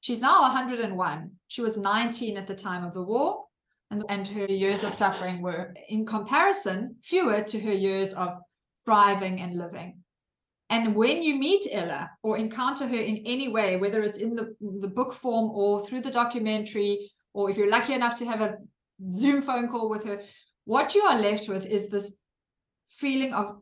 She's 0.00 0.22
now 0.22 0.40
101. 0.42 1.30
She 1.48 1.60
was 1.60 1.76
19 1.76 2.38
at 2.38 2.46
the 2.46 2.54
time 2.54 2.82
of 2.82 2.94
the 2.94 3.02
war, 3.02 3.44
and, 3.90 4.04
and 4.08 4.26
her 4.28 4.46
years 4.46 4.84
of 4.84 4.94
suffering 4.94 5.42
were, 5.42 5.74
in 5.90 6.06
comparison, 6.06 6.96
fewer 7.02 7.42
to 7.42 7.60
her 7.60 7.74
years 7.74 8.14
of 8.14 8.38
thriving 8.88 9.38
and 9.42 9.58
living. 9.58 9.98
And 10.70 10.94
when 10.94 11.22
you 11.22 11.34
meet 11.34 11.66
Ella 11.70 12.10
or 12.22 12.38
encounter 12.38 12.86
her 12.88 12.96
in 12.96 13.18
any 13.26 13.48
way, 13.48 13.76
whether 13.76 14.02
it's 14.02 14.16
in 14.16 14.34
the, 14.34 14.56
the 14.80 14.88
book 14.88 15.12
form 15.12 15.50
or 15.50 15.84
through 15.84 16.00
the 16.00 16.10
documentary, 16.10 17.12
or 17.34 17.50
if 17.50 17.58
you're 17.58 17.70
lucky 17.70 17.92
enough 17.92 18.18
to 18.18 18.24
have 18.24 18.40
a 18.40 18.56
Zoom 19.12 19.42
phone 19.42 19.68
call 19.68 19.90
with 19.90 20.04
her, 20.04 20.22
what 20.64 20.94
you 20.94 21.02
are 21.02 21.20
left 21.20 21.50
with 21.50 21.66
is 21.66 21.90
this 21.90 22.18
feeling 22.88 23.34
of 23.34 23.58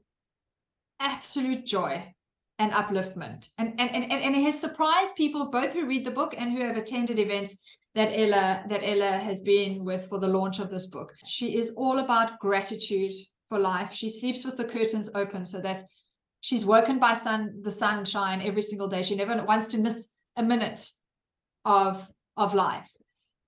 absolute 1.00 1.66
joy 1.66 2.14
and 2.60 2.70
upliftment. 2.70 3.48
And, 3.58 3.80
and, 3.80 3.90
and, 3.90 4.12
and 4.12 4.36
it 4.36 4.42
has 4.44 4.60
surprised 4.60 5.16
people, 5.16 5.50
both 5.50 5.72
who 5.72 5.88
read 5.88 6.04
the 6.04 6.12
book 6.12 6.36
and 6.38 6.52
who 6.52 6.64
have 6.64 6.76
attended 6.76 7.18
events 7.18 7.60
that 7.96 8.12
Ella 8.12 8.62
that 8.68 8.84
Ella 8.84 9.18
has 9.18 9.40
been 9.40 9.84
with 9.84 10.06
for 10.08 10.20
the 10.20 10.28
launch 10.28 10.60
of 10.60 10.70
this 10.70 10.86
book. 10.86 11.12
She 11.24 11.56
is 11.56 11.74
all 11.76 11.98
about 11.98 12.38
gratitude 12.38 13.14
for 13.48 13.58
life. 13.58 13.92
She 13.92 14.10
sleeps 14.10 14.44
with 14.44 14.56
the 14.56 14.64
curtains 14.64 15.10
open 15.14 15.44
so 15.46 15.60
that 15.60 15.82
she's 16.40 16.64
woken 16.64 16.98
by 16.98 17.14
sun 17.14 17.60
the 17.62 17.70
sunshine 17.70 18.40
every 18.42 18.62
single 18.62 18.88
day. 18.88 19.02
She 19.02 19.16
never 19.16 19.42
wants 19.44 19.68
to 19.68 19.78
miss 19.78 20.12
a 20.36 20.42
minute 20.42 20.88
of 21.64 22.08
of 22.36 22.54
life. 22.54 22.90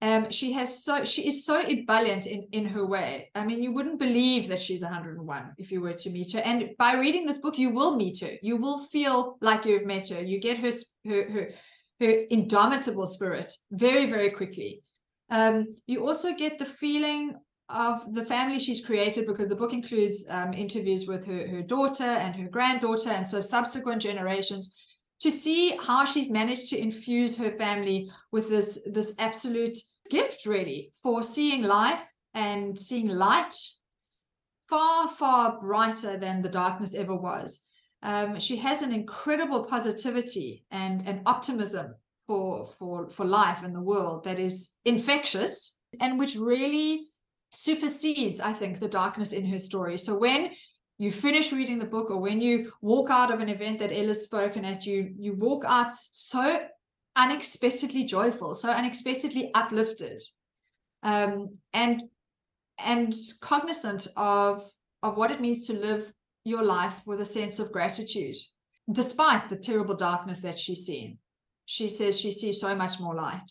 Um 0.01 0.31
she 0.31 0.53
has 0.53 0.85
so 0.85 1.05
she 1.05 1.27
is 1.27 1.45
so 1.45 1.61
ebullient 1.61 2.27
in 2.27 2.47
in 2.53 2.67
her 2.67 2.87
way. 2.87 3.31
I 3.35 3.45
mean 3.45 3.63
you 3.63 3.73
wouldn't 3.73 3.99
believe 3.99 4.49
that 4.49 4.63
she's 4.63 4.83
101 4.83 5.55
if 5.59 5.73
you 5.73 5.81
were 5.81 5.95
to 5.95 6.11
meet 6.11 6.33
her. 6.35 6.41
And 6.41 6.71
by 6.79 6.95
reading 6.95 7.27
this 7.27 7.39
book 7.39 7.59
you 7.59 7.71
will 7.71 7.97
meet 7.97 8.21
her. 8.21 8.33
You 8.43 8.57
will 8.57 8.79
feel 8.79 9.39
like 9.41 9.65
you've 9.65 9.87
met 9.87 10.09
her. 10.11 10.23
You 10.23 10.41
get 10.41 10.59
her 10.59 10.71
her 11.07 11.31
her, 11.31 11.51
her 12.01 12.13
indomitable 12.31 13.07
spirit 13.07 13.53
very 13.73 14.07
very 14.07 14.31
quickly. 14.31 14.83
Um 15.31 15.75
you 15.87 16.07
also 16.07 16.35
get 16.35 16.59
the 16.59 16.67
feeling 16.67 17.35
of 17.71 18.15
the 18.15 18.25
family 18.25 18.59
she's 18.59 18.85
created 18.85 19.27
because 19.27 19.49
the 19.49 19.57
book 19.57 19.73
includes 19.73 20.27
um, 20.31 20.55
interviews 20.55 21.07
with 21.07 21.27
her, 21.27 21.47
her 21.49 21.63
daughter 21.63 22.05
and 22.05 22.35
her 22.35 22.49
granddaughter 22.49 23.11
and 23.11 23.27
so 23.29 23.41
subsequent 23.41 24.01
generations 24.01 24.75
to 25.21 25.31
see 25.31 25.77
how 25.77 26.05
she's 26.05 26.31
managed 26.31 26.71
to 26.71 26.81
infuse 26.81 27.37
her 27.37 27.51
family 27.59 28.11
with 28.33 28.49
this 28.49 28.81
this 28.87 29.15
absolute 29.19 29.77
gift 30.11 30.47
really 30.47 30.93
for 31.03 31.23
seeing 31.23 31.63
life 31.63 32.05
and 32.35 32.79
seeing 32.79 33.09
light 33.09 33.55
far 34.69 35.09
far 35.09 35.61
brighter 35.61 36.17
than 36.17 36.43
the 36.43 36.49
darkness 36.49 36.95
ever 36.95 37.15
was. 37.15 37.67
Um, 38.03 38.39
she 38.39 38.57
has 38.57 38.83
an 38.83 38.93
incredible 38.93 39.65
positivity 39.65 40.65
and, 40.71 41.07
and 41.07 41.23
optimism 41.27 41.95
for 42.27 42.67
for 42.79 43.11
for 43.11 43.25
life 43.25 43.63
and 43.63 43.75
the 43.75 43.83
world 43.83 44.25
that 44.25 44.39
is 44.39 44.75
infectious 44.85 45.81
and 46.01 46.19
which 46.19 46.37
really 46.37 47.08
supersedes, 47.53 48.41
I 48.41 48.53
think, 48.53 48.79
the 48.79 48.89
darkness 48.89 49.33
in 49.33 49.47
her 49.47 49.59
story. 49.59 49.99
So 49.99 50.19
when 50.19 50.51
you 50.99 51.13
finish 51.13 51.53
reading 51.53 51.79
the 51.79 51.87
book 51.87 52.11
or 52.11 52.19
when 52.19 52.41
you 52.41 52.73
walk 52.83 53.11
out 53.11 53.33
of 53.33 53.41
an 53.41 53.49
event 53.49 53.79
that 53.79 53.93
Ella's 53.93 54.25
spoken 54.25 54.65
at, 54.65 54.87
you 54.87 55.15
you 55.19 55.35
walk 55.35 55.65
out 55.67 55.93
so 55.93 56.61
unexpectedly 57.17 58.05
joyful, 58.05 58.55
so 58.55 58.71
unexpectedly 58.71 59.51
uplifted, 59.55 60.21
um, 61.03 61.57
and 61.73 62.03
and 62.79 63.15
cognizant 63.41 64.09
of 64.17 64.63
of 65.03 65.17
what 65.17 65.31
it 65.31 65.41
means 65.41 65.67
to 65.69 65.73
live 65.73 66.13
your 66.45 66.65
life 66.65 67.01
with 67.07 67.21
a 67.21 67.25
sense 67.25 67.59
of 67.59 67.73
gratitude, 67.73 68.37
despite 68.91 69.49
the 69.49 69.57
terrible 69.57 69.95
darkness 69.95 70.41
that 70.41 70.59
she's 70.59 70.87
seen. 70.87 71.19
She 71.67 71.87
says 71.87 72.19
she 72.19 72.33
sees 72.33 72.61
so 72.61 72.75
much 72.75 72.99
more 72.99 73.15
light. 73.15 73.51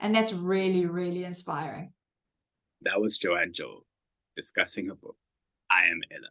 And 0.00 0.14
that's 0.14 0.32
really, 0.32 0.86
really 0.86 1.24
inspiring. 1.24 1.92
That 2.82 3.00
was 3.00 3.18
Joanne 3.18 3.52
Jowell 3.52 3.84
discussing 4.36 4.86
her 4.86 4.94
book, 4.94 5.16
I 5.70 5.86
Am 5.90 6.00
Ella. 6.12 6.28